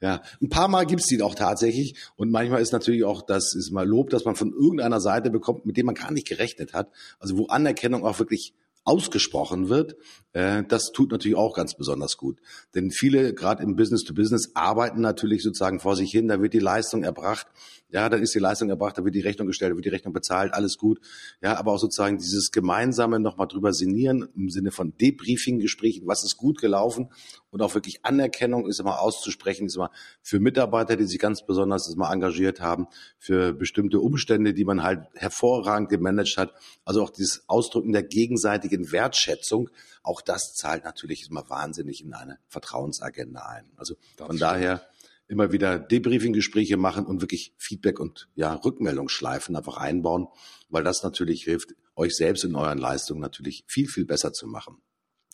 ja, 0.00 0.20
ein 0.42 0.48
paar 0.48 0.68
Mal 0.68 0.84
gibt's 0.84 1.06
die 1.06 1.22
auch 1.22 1.36
tatsächlich. 1.36 1.96
Und 2.16 2.30
manchmal 2.30 2.60
ist 2.60 2.72
natürlich 2.72 3.04
auch, 3.04 3.22
das 3.22 3.54
ist 3.54 3.70
mal 3.70 3.86
Lob, 3.86 4.10
dass 4.10 4.24
man 4.24 4.34
von 4.34 4.52
irgendeiner 4.52 5.00
Seite 5.00 5.30
bekommt, 5.30 5.64
mit 5.64 5.76
dem 5.76 5.86
man 5.86 5.94
gar 5.94 6.10
nicht 6.10 6.26
gerechnet 6.26 6.72
hat. 6.72 6.90
Also 7.20 7.38
wo 7.38 7.46
Anerkennung 7.46 8.04
auch 8.04 8.18
wirklich 8.18 8.54
ausgesprochen 8.84 9.68
wird, 9.68 9.96
äh, 10.32 10.62
das 10.64 10.92
tut 10.92 11.10
natürlich 11.10 11.38
auch 11.38 11.54
ganz 11.54 11.74
besonders 11.74 12.16
gut. 12.16 12.40
Denn 12.74 12.90
viele, 12.90 13.32
gerade 13.32 13.62
im 13.62 13.76
Business 13.76 14.04
to 14.04 14.12
Business, 14.12 14.50
arbeiten 14.54 15.00
natürlich 15.00 15.42
sozusagen 15.42 15.80
vor 15.80 15.96
sich 15.96 16.10
hin, 16.10 16.28
da 16.28 16.40
wird 16.42 16.52
die 16.52 16.58
Leistung 16.58 17.02
erbracht, 17.02 17.46
ja, 17.94 18.08
dann 18.08 18.20
ist 18.22 18.34
die 18.34 18.40
Leistung 18.40 18.70
erbracht, 18.70 18.98
da 18.98 19.04
wird 19.04 19.14
die 19.14 19.20
Rechnung 19.20 19.46
gestellt, 19.46 19.70
da 19.70 19.76
wird 19.76 19.84
die 19.84 19.90
Rechnung 19.90 20.12
bezahlt, 20.12 20.52
alles 20.52 20.78
gut. 20.78 21.00
Ja, 21.40 21.56
aber 21.56 21.70
auch 21.70 21.78
sozusagen 21.78 22.18
dieses 22.18 22.50
gemeinsame 22.50 23.20
nochmal 23.20 23.46
drüber 23.46 23.72
sinnieren 23.72 24.28
im 24.34 24.50
Sinne 24.50 24.72
von 24.72 24.96
Debriefing-Gesprächen, 24.96 26.04
was 26.04 26.24
ist 26.24 26.36
gut 26.36 26.60
gelaufen 26.60 27.12
und 27.50 27.62
auch 27.62 27.72
wirklich 27.74 28.04
Anerkennung 28.04 28.66
ist 28.66 28.80
immer 28.80 29.00
auszusprechen, 29.00 29.66
ist 29.66 29.76
immer 29.76 29.92
für 30.22 30.40
Mitarbeiter, 30.40 30.96
die 30.96 31.04
sich 31.04 31.20
ganz 31.20 31.46
besonders 31.46 31.88
ist 31.88 31.96
mal 31.96 32.12
engagiert 32.12 32.60
haben, 32.60 32.88
für 33.16 33.52
bestimmte 33.52 34.00
Umstände, 34.00 34.54
die 34.54 34.64
man 34.64 34.82
halt 34.82 35.06
hervorragend 35.14 35.88
gemanagt 35.88 36.36
hat. 36.36 36.52
Also 36.84 37.00
auch 37.00 37.10
dieses 37.10 37.48
Ausdrücken 37.48 37.92
der 37.92 38.02
gegenseitigen 38.02 38.90
Wertschätzung, 38.90 39.70
auch 40.02 40.20
das 40.20 40.54
zahlt 40.54 40.82
natürlich 40.82 41.30
immer 41.30 41.48
wahnsinnig 41.48 42.02
in 42.02 42.12
eine 42.12 42.40
Vertrauensagenda 42.48 43.42
ein. 43.42 43.70
Also 43.76 43.94
von 44.16 44.36
daher 44.36 44.84
immer 45.28 45.52
wieder 45.52 45.78
Debriefing-Gespräche 45.78 46.76
machen 46.76 47.06
und 47.06 47.20
wirklich 47.20 47.54
Feedback 47.56 47.98
und 48.00 48.28
ja, 48.34 48.54
Rückmeldungsschleifen 48.54 49.56
einfach 49.56 49.76
einbauen, 49.76 50.28
weil 50.68 50.84
das 50.84 51.02
natürlich 51.02 51.44
hilft, 51.44 51.74
euch 51.96 52.14
selbst 52.14 52.44
in 52.44 52.54
euren 52.54 52.78
Leistungen 52.78 53.20
natürlich 53.20 53.64
viel, 53.66 53.88
viel 53.88 54.04
besser 54.04 54.32
zu 54.32 54.46
machen. 54.46 54.78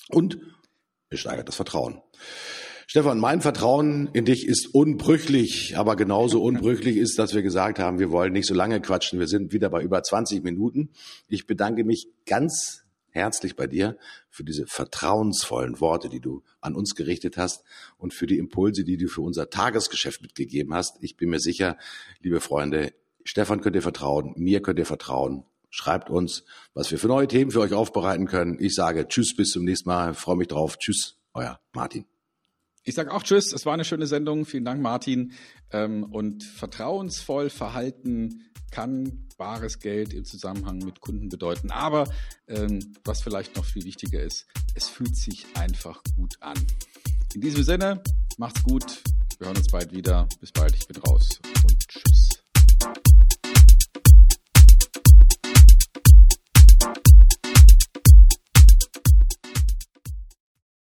Und 0.08 0.38
ihr 1.10 1.18
steigert 1.18 1.48
das 1.48 1.56
Vertrauen. 1.56 2.00
Stefan, 2.86 3.20
mein 3.20 3.40
Vertrauen 3.40 4.10
in 4.14 4.24
dich 4.24 4.46
ist 4.48 4.74
unbrüchlich, 4.74 5.76
aber 5.76 5.94
genauso 5.94 6.42
unbrüchlich 6.42 6.96
ist, 6.96 7.20
dass 7.20 7.34
wir 7.34 7.42
gesagt 7.42 7.78
haben, 7.78 8.00
wir 8.00 8.10
wollen 8.10 8.32
nicht 8.32 8.46
so 8.46 8.54
lange 8.54 8.80
quatschen. 8.80 9.20
Wir 9.20 9.28
sind 9.28 9.52
wieder 9.52 9.70
bei 9.70 9.80
über 9.80 10.02
20 10.02 10.42
Minuten. 10.42 10.90
Ich 11.28 11.46
bedanke 11.46 11.84
mich 11.84 12.08
ganz 12.26 12.82
herzlich 13.12 13.56
bei 13.56 13.66
dir 13.66 13.96
für 14.28 14.44
diese 14.44 14.66
vertrauensvollen 14.66 15.80
Worte, 15.80 16.08
die 16.08 16.20
du 16.20 16.42
an 16.60 16.74
uns 16.74 16.94
gerichtet 16.94 17.36
hast 17.36 17.64
und 17.98 18.14
für 18.14 18.26
die 18.26 18.38
Impulse, 18.38 18.84
die 18.84 18.96
du 18.96 19.08
für 19.08 19.22
unser 19.22 19.50
Tagesgeschäft 19.50 20.22
mitgegeben 20.22 20.74
hast. 20.74 21.02
Ich 21.02 21.16
bin 21.16 21.30
mir 21.30 21.40
sicher, 21.40 21.76
liebe 22.20 22.40
Freunde, 22.40 22.92
Stefan 23.24 23.60
könnt 23.60 23.76
ihr 23.76 23.82
vertrauen, 23.82 24.32
mir 24.36 24.62
könnt 24.62 24.78
ihr 24.78 24.86
vertrauen. 24.86 25.44
Schreibt 25.70 26.10
uns, 26.10 26.44
was 26.74 26.90
wir 26.90 26.98
für 26.98 27.06
neue 27.06 27.28
Themen 27.28 27.52
für 27.52 27.60
euch 27.60 27.72
aufbereiten 27.72 28.26
können. 28.26 28.58
Ich 28.58 28.74
sage 28.74 29.06
Tschüss, 29.06 29.36
bis 29.36 29.50
zum 29.50 29.64
nächsten 29.64 29.88
Mal. 29.88 30.14
freue 30.14 30.36
mich 30.36 30.48
drauf. 30.48 30.78
Tschüss, 30.78 31.16
euer 31.32 31.60
Martin. 31.72 32.06
Ich 32.82 32.94
sage 32.94 33.12
auch 33.12 33.22
Tschüss. 33.22 33.52
Es 33.52 33.66
war 33.66 33.74
eine 33.74 33.84
schöne 33.84 34.06
Sendung. 34.06 34.46
Vielen 34.46 34.64
Dank, 34.64 34.80
Martin. 34.80 35.32
Ähm, 35.72 36.04
und 36.04 36.44
vertrauensvoll 36.44 37.50
verhalten 37.50 38.44
kann 38.70 39.28
bares 39.36 39.80
Geld 39.80 40.12
im 40.12 40.24
Zusammenhang 40.24 40.78
mit 40.78 41.00
Kunden 41.00 41.28
bedeuten. 41.28 41.70
Aber 41.70 42.08
ähm, 42.48 42.94
was 43.04 43.22
vielleicht 43.22 43.56
noch 43.56 43.64
viel 43.64 43.84
wichtiger 43.84 44.22
ist, 44.22 44.46
es 44.74 44.88
fühlt 44.88 45.16
sich 45.16 45.46
einfach 45.54 46.02
gut 46.16 46.36
an. 46.40 46.56
In 47.34 47.40
diesem 47.40 47.64
Sinne, 47.64 48.02
macht's 48.38 48.62
gut. 48.62 49.02
Wir 49.38 49.48
hören 49.48 49.56
uns 49.56 49.68
bald 49.68 49.92
wieder. 49.92 50.28
Bis 50.40 50.52
bald. 50.52 50.74
Ich 50.74 50.86
bin 50.86 50.96
raus. 50.98 51.40